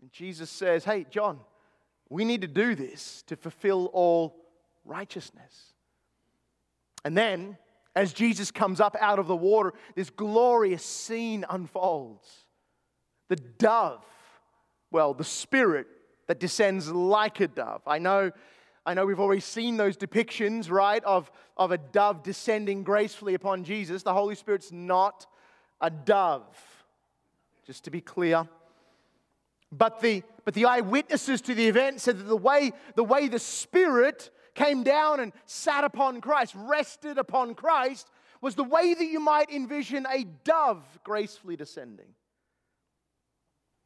And 0.00 0.12
Jesus 0.12 0.50
says, 0.50 0.84
Hey, 0.84 1.06
John, 1.10 1.40
we 2.08 2.24
need 2.24 2.42
to 2.42 2.46
do 2.46 2.74
this 2.74 3.24
to 3.26 3.36
fulfill 3.36 3.86
all 3.86 4.36
righteousness. 4.84 5.72
And 7.04 7.16
then 7.16 7.58
as 7.96 8.12
Jesus 8.12 8.50
comes 8.50 8.80
up 8.80 8.96
out 9.00 9.18
of 9.18 9.26
the 9.26 9.36
water, 9.36 9.72
this 9.94 10.10
glorious 10.10 10.84
scene 10.84 11.44
unfolds. 11.48 12.28
The 13.28 13.36
dove, 13.36 14.04
well, 14.90 15.14
the 15.14 15.24
spirit 15.24 15.86
that 16.26 16.40
descends 16.40 16.90
like 16.90 17.40
a 17.40 17.48
dove. 17.48 17.82
I 17.86 17.98
know, 17.98 18.32
I 18.84 18.94
know 18.94 19.06
we've 19.06 19.20
already 19.20 19.40
seen 19.40 19.76
those 19.76 19.96
depictions, 19.96 20.70
right, 20.70 21.02
of, 21.04 21.30
of 21.56 21.70
a 21.70 21.78
dove 21.78 22.22
descending 22.22 22.82
gracefully 22.82 23.34
upon 23.34 23.64
Jesus. 23.64 24.02
The 24.02 24.14
Holy 24.14 24.34
Spirit's 24.34 24.72
not 24.72 25.26
a 25.80 25.90
dove, 25.90 26.46
just 27.66 27.84
to 27.84 27.90
be 27.90 28.00
clear. 28.00 28.48
But 29.70 30.00
the, 30.00 30.22
but 30.44 30.54
the 30.54 30.66
eyewitnesses 30.66 31.40
to 31.42 31.54
the 31.54 31.66
event 31.66 32.00
said 32.00 32.18
that 32.18 32.24
the 32.24 32.36
way, 32.36 32.72
the 32.94 33.04
way 33.04 33.28
the 33.28 33.38
Spirit 33.38 34.30
came 34.54 34.82
down 34.82 35.20
and 35.20 35.32
sat 35.46 35.84
upon 35.84 36.20
Christ, 36.20 36.54
rested 36.56 37.18
upon 37.18 37.54
Christ, 37.54 38.08
was 38.40 38.54
the 38.54 38.64
way 38.64 38.94
that 38.94 39.06
you 39.06 39.20
might 39.20 39.50
envision 39.50 40.06
a 40.10 40.24
dove 40.44 40.84
gracefully 41.02 41.56
descending. 41.56 42.14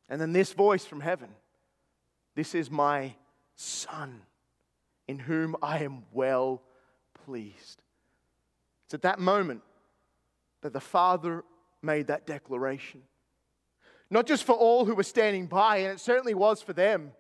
And 0.08 0.20
then 0.20 0.32
this 0.32 0.52
voice 0.52 0.84
from 0.84 1.00
heaven 1.00 1.28
This 2.34 2.54
is 2.54 2.70
my 2.70 3.14
Son, 3.56 4.22
in 5.06 5.18
whom 5.18 5.56
I 5.62 5.80
am 5.80 6.04
well 6.12 6.62
pleased. 7.24 7.82
It's 8.86 8.94
at 8.94 9.02
that 9.02 9.18
moment 9.18 9.62
that 10.62 10.72
the 10.72 10.80
Father 10.80 11.44
made 11.82 12.06
that 12.06 12.26
declaration. 12.26 13.02
Not 14.10 14.26
just 14.26 14.44
for 14.44 14.54
all 14.54 14.84
who 14.84 14.94
were 14.94 15.02
standing 15.02 15.46
by, 15.46 15.78
and 15.78 15.92
it 15.92 16.00
certainly 16.00 16.34
was 16.34 16.62
for 16.62 16.72
them, 16.72 17.12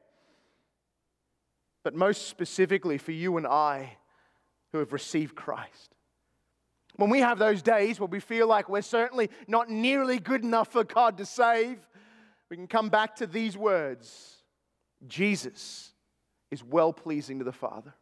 but 1.88 1.94
most 1.94 2.28
specifically 2.28 2.98
for 2.98 3.12
you 3.12 3.38
and 3.38 3.46
I 3.46 3.96
who 4.72 4.78
have 4.78 4.92
received 4.92 5.34
Christ. 5.34 5.94
When 6.96 7.08
we 7.08 7.20
have 7.20 7.38
those 7.38 7.62
days 7.62 7.98
where 7.98 8.08
we 8.08 8.20
feel 8.20 8.46
like 8.46 8.68
we're 8.68 8.82
certainly 8.82 9.30
not 9.46 9.70
nearly 9.70 10.18
good 10.18 10.44
enough 10.44 10.70
for 10.70 10.84
God 10.84 11.16
to 11.16 11.24
save, 11.24 11.78
we 12.50 12.58
can 12.58 12.66
come 12.66 12.90
back 12.90 13.16
to 13.16 13.26
these 13.26 13.56
words 13.56 14.42
Jesus 15.06 15.94
is 16.50 16.62
well 16.62 16.92
pleasing 16.92 17.38
to 17.38 17.44
the 17.46 17.52
Father. 17.52 17.94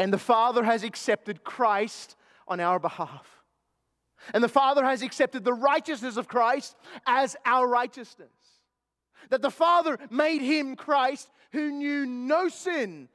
And 0.00 0.12
the 0.12 0.18
Father 0.18 0.64
has 0.64 0.82
accepted 0.82 1.44
Christ 1.44 2.16
on 2.48 2.58
our 2.58 2.80
behalf. 2.80 3.28
And 4.34 4.42
the 4.42 4.48
Father 4.48 4.84
has 4.84 5.02
accepted 5.02 5.44
the 5.44 5.54
righteousness 5.54 6.16
of 6.16 6.26
Christ 6.26 6.74
as 7.06 7.36
our 7.44 7.68
righteousness. 7.68 8.32
That 9.30 9.42
the 9.42 9.50
Father 9.50 9.98
made 10.10 10.40
him 10.40 10.76
Christ 10.76 11.30
who 11.52 11.70
knew 11.70 12.06
no 12.06 12.48
sin 12.48 13.08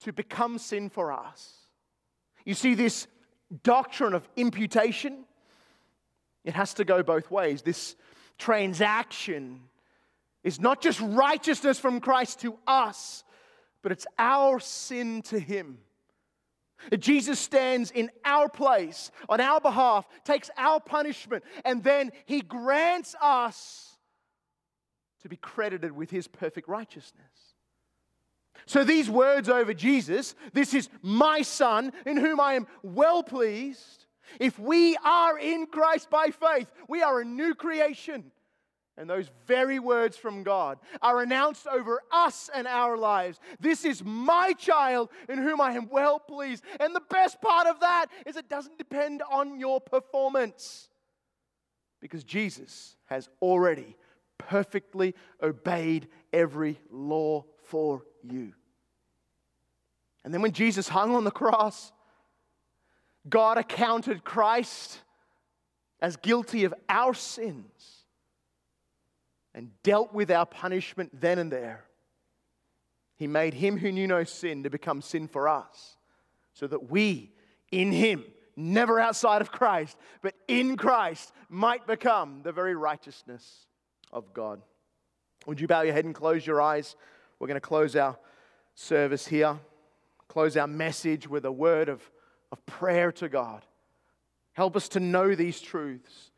to 0.00 0.12
become 0.12 0.58
sin 0.58 0.88
for 0.88 1.12
us. 1.12 1.54
You 2.44 2.54
see, 2.54 2.74
this 2.74 3.06
doctrine 3.62 4.14
of 4.14 4.28
imputation, 4.36 5.24
it 6.44 6.54
has 6.54 6.74
to 6.74 6.84
go 6.84 7.02
both 7.02 7.30
ways. 7.30 7.62
This 7.62 7.96
transaction 8.38 9.60
is 10.42 10.60
not 10.60 10.80
just 10.80 11.00
righteousness 11.00 11.78
from 11.78 12.00
Christ 12.00 12.40
to 12.40 12.58
us, 12.66 13.22
but 13.82 13.92
it's 13.92 14.06
our 14.18 14.58
sin 14.58 15.22
to 15.22 15.38
him. 15.38 15.78
Jesus 16.98 17.38
stands 17.38 17.92
in 17.92 18.10
our 18.24 18.48
place, 18.48 19.12
on 19.28 19.40
our 19.40 19.60
behalf, 19.60 20.06
takes 20.24 20.50
our 20.56 20.80
punishment, 20.80 21.44
and 21.64 21.84
then 21.84 22.10
he 22.24 22.40
grants 22.40 23.14
us 23.20 23.91
to 25.22 25.28
be 25.28 25.36
credited 25.36 25.92
with 25.92 26.10
his 26.10 26.28
perfect 26.28 26.68
righteousness. 26.68 27.54
So, 28.66 28.84
these 28.84 29.10
words 29.10 29.48
over 29.48 29.74
Jesus, 29.74 30.34
this 30.52 30.74
is 30.74 30.88
my 31.00 31.42
son 31.42 31.92
in 32.06 32.16
whom 32.16 32.38
I 32.38 32.54
am 32.54 32.66
well 32.82 33.22
pleased. 33.22 34.06
If 34.38 34.58
we 34.58 34.96
are 35.04 35.38
in 35.38 35.66
Christ 35.66 36.10
by 36.10 36.30
faith, 36.30 36.70
we 36.88 37.02
are 37.02 37.20
a 37.20 37.24
new 37.24 37.54
creation. 37.54 38.30
And 38.98 39.08
those 39.08 39.30
very 39.46 39.78
words 39.78 40.18
from 40.18 40.42
God 40.42 40.78
are 41.00 41.22
announced 41.22 41.66
over 41.66 42.02
us 42.12 42.50
and 42.54 42.66
our 42.66 42.98
lives. 42.98 43.40
This 43.58 43.86
is 43.86 44.04
my 44.04 44.52
child 44.52 45.08
in 45.30 45.38
whom 45.38 45.60
I 45.62 45.72
am 45.72 45.88
well 45.88 46.18
pleased. 46.18 46.62
And 46.78 46.94
the 46.94 47.02
best 47.08 47.40
part 47.40 47.66
of 47.66 47.80
that 47.80 48.06
is 48.26 48.36
it 48.36 48.50
doesn't 48.50 48.76
depend 48.76 49.22
on 49.30 49.58
your 49.58 49.80
performance 49.80 50.90
because 52.00 52.22
Jesus 52.22 52.96
has 53.06 53.30
already 53.40 53.96
perfectly 54.38 55.14
obeyed 55.42 56.08
every 56.32 56.80
law 56.90 57.44
for 57.64 58.04
you. 58.22 58.52
And 60.24 60.32
then 60.32 60.42
when 60.42 60.52
Jesus 60.52 60.88
hung 60.88 61.14
on 61.14 61.24
the 61.24 61.30
cross, 61.30 61.92
God 63.28 63.58
accounted 63.58 64.24
Christ 64.24 65.00
as 66.00 66.16
guilty 66.16 66.64
of 66.64 66.74
our 66.88 67.14
sins 67.14 68.04
and 69.54 69.70
dealt 69.82 70.12
with 70.12 70.30
our 70.30 70.46
punishment 70.46 71.10
then 71.20 71.38
and 71.38 71.50
there. 71.50 71.84
He 73.16 73.26
made 73.26 73.54
him 73.54 73.78
who 73.78 73.92
knew 73.92 74.06
no 74.06 74.24
sin 74.24 74.64
to 74.64 74.70
become 74.70 75.00
sin 75.00 75.28
for 75.28 75.48
us, 75.48 75.96
so 76.54 76.66
that 76.66 76.90
we, 76.90 77.32
in 77.70 77.92
him, 77.92 78.24
never 78.56 78.98
outside 78.98 79.40
of 79.40 79.52
Christ, 79.52 79.96
but 80.22 80.34
in 80.48 80.76
Christ, 80.76 81.32
might 81.48 81.86
become 81.86 82.40
the 82.42 82.52
very 82.52 82.74
righteousness 82.74 83.66
of 84.12 84.32
God. 84.34 84.60
Would 85.46 85.60
you 85.60 85.66
bow 85.66 85.82
your 85.82 85.94
head 85.94 86.04
and 86.04 86.14
close 86.14 86.46
your 86.46 86.60
eyes? 86.60 86.96
We're 87.38 87.48
going 87.48 87.56
to 87.56 87.60
close 87.60 87.96
our 87.96 88.18
service 88.74 89.26
here, 89.26 89.58
close 90.28 90.56
our 90.56 90.66
message 90.66 91.28
with 91.28 91.44
a 91.44 91.52
word 91.52 91.88
of, 91.88 92.02
of 92.52 92.64
prayer 92.66 93.10
to 93.12 93.28
God. 93.28 93.64
Help 94.52 94.76
us 94.76 94.88
to 94.90 95.00
know 95.00 95.34
these 95.34 95.60
truths. 95.60 96.30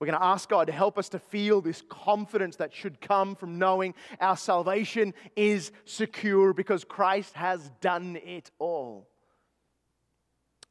We're 0.00 0.06
going 0.06 0.18
to 0.18 0.24
ask 0.24 0.48
God 0.48 0.68
to 0.68 0.72
help 0.72 0.96
us 0.96 1.08
to 1.10 1.18
feel 1.18 1.60
this 1.60 1.82
confidence 1.88 2.56
that 2.56 2.72
should 2.72 3.00
come 3.00 3.34
from 3.34 3.58
knowing 3.58 3.94
our 4.20 4.36
salvation 4.36 5.12
is 5.34 5.72
secure 5.84 6.52
because 6.52 6.84
Christ 6.84 7.34
has 7.34 7.68
done 7.80 8.16
it 8.24 8.50
all. 8.60 9.08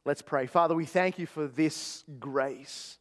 Let's 0.05 0.21
pray. 0.21 0.47
Father, 0.47 0.73
we 0.73 0.85
thank 0.85 1.19
you 1.19 1.25
for 1.25 1.47
this 1.47 2.05
grace. 2.17 2.96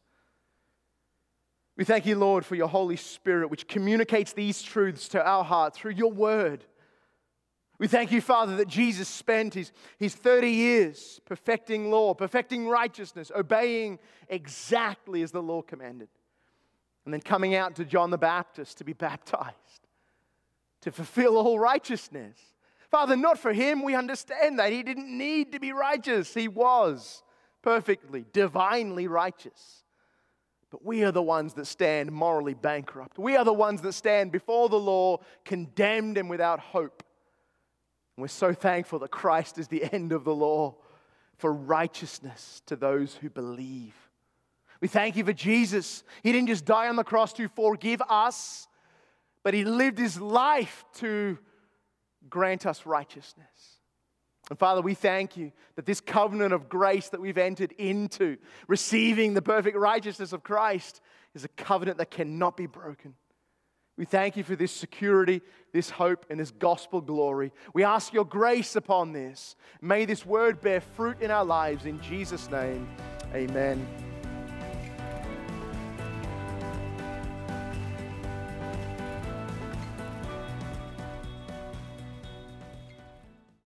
We 1.76 1.84
thank 1.84 2.06
you, 2.06 2.16
Lord, 2.16 2.46
for 2.46 2.54
your 2.54 2.68
Holy 2.68 2.96
Spirit, 2.96 3.50
which 3.50 3.68
communicates 3.68 4.32
these 4.32 4.62
truths 4.62 5.08
to 5.08 5.24
our 5.24 5.44
heart 5.44 5.74
through 5.74 5.92
your 5.92 6.10
word. 6.10 6.64
We 7.78 7.86
thank 7.86 8.10
you, 8.10 8.22
Father, 8.22 8.56
that 8.56 8.68
Jesus 8.68 9.06
spent 9.06 9.52
his, 9.52 9.70
his 9.98 10.14
30 10.14 10.48
years 10.48 11.20
perfecting 11.26 11.90
law, 11.90 12.14
perfecting 12.14 12.66
righteousness, 12.66 13.30
obeying 13.36 13.98
exactly 14.28 15.22
as 15.22 15.32
the 15.32 15.42
law 15.42 15.60
commanded. 15.60 16.08
And 17.04 17.12
then 17.12 17.20
coming 17.20 17.54
out 17.54 17.76
to 17.76 17.84
John 17.84 18.10
the 18.10 18.18
Baptist 18.18 18.78
to 18.78 18.84
be 18.84 18.94
baptized, 18.94 19.86
to 20.80 20.90
fulfill 20.90 21.36
all 21.36 21.58
righteousness. 21.58 22.38
Father, 22.90 23.16
not 23.16 23.38
for 23.38 23.52
him, 23.52 23.82
we 23.82 23.94
understand 23.94 24.58
that. 24.58 24.72
He 24.72 24.82
didn't 24.82 25.16
need 25.16 25.52
to 25.52 25.60
be 25.60 25.72
righteous, 25.72 26.32
he 26.32 26.48
was 26.48 27.22
perfectly, 27.60 28.24
divinely 28.32 29.08
righteous. 29.08 29.82
But 30.70 30.84
we 30.84 31.04
are 31.04 31.12
the 31.12 31.22
ones 31.22 31.54
that 31.54 31.66
stand 31.66 32.10
morally 32.10 32.54
bankrupt. 32.54 33.18
We 33.18 33.36
are 33.36 33.44
the 33.44 33.52
ones 33.52 33.82
that 33.82 33.92
stand 33.92 34.32
before 34.32 34.68
the 34.68 34.78
law, 34.78 35.18
condemned 35.44 36.18
and 36.18 36.28
without 36.28 36.58
hope. 36.58 37.02
And 38.16 38.22
we're 38.22 38.28
so 38.28 38.52
thankful 38.52 38.98
that 39.00 39.10
Christ 39.10 39.58
is 39.58 39.68
the 39.68 39.84
end 39.92 40.12
of 40.12 40.24
the 40.24 40.34
law 40.34 40.76
for 41.38 41.52
righteousness 41.52 42.62
to 42.66 42.76
those 42.76 43.14
who 43.14 43.30
believe. 43.30 43.94
We 44.80 44.88
thank 44.88 45.16
you 45.16 45.24
for 45.24 45.32
Jesus. 45.32 46.02
He 46.22 46.32
didn't 46.32 46.48
just 46.48 46.64
die 46.64 46.88
on 46.88 46.96
the 46.96 47.04
cross 47.04 47.32
to 47.34 47.48
forgive 47.48 48.02
us, 48.08 48.68
but 49.42 49.54
He 49.54 49.64
lived 49.64 49.98
His 49.98 50.20
life 50.20 50.84
to 50.94 51.38
grant 52.28 52.66
us 52.66 52.84
righteousness. 52.84 53.75
And 54.48 54.58
Father, 54.58 54.80
we 54.80 54.94
thank 54.94 55.36
you 55.36 55.52
that 55.74 55.86
this 55.86 56.00
covenant 56.00 56.52
of 56.52 56.68
grace 56.68 57.08
that 57.08 57.20
we've 57.20 57.38
entered 57.38 57.72
into, 57.72 58.36
receiving 58.68 59.34
the 59.34 59.42
perfect 59.42 59.76
righteousness 59.76 60.32
of 60.32 60.44
Christ, 60.44 61.00
is 61.34 61.44
a 61.44 61.48
covenant 61.48 61.98
that 61.98 62.10
cannot 62.10 62.56
be 62.56 62.66
broken. 62.66 63.14
We 63.98 64.04
thank 64.04 64.36
you 64.36 64.44
for 64.44 64.56
this 64.56 64.72
security, 64.72 65.40
this 65.72 65.90
hope, 65.90 66.26
and 66.28 66.38
this 66.38 66.50
gospel 66.50 67.00
glory. 67.00 67.50
We 67.72 67.82
ask 67.82 68.12
your 68.12 68.26
grace 68.26 68.76
upon 68.76 69.12
this. 69.12 69.56
May 69.80 70.04
this 70.04 70.26
word 70.26 70.60
bear 70.60 70.80
fruit 70.80 71.22
in 71.22 71.30
our 71.30 71.44
lives. 71.44 71.86
In 71.86 72.00
Jesus' 72.02 72.50
name, 72.50 72.86
amen. 73.34 74.05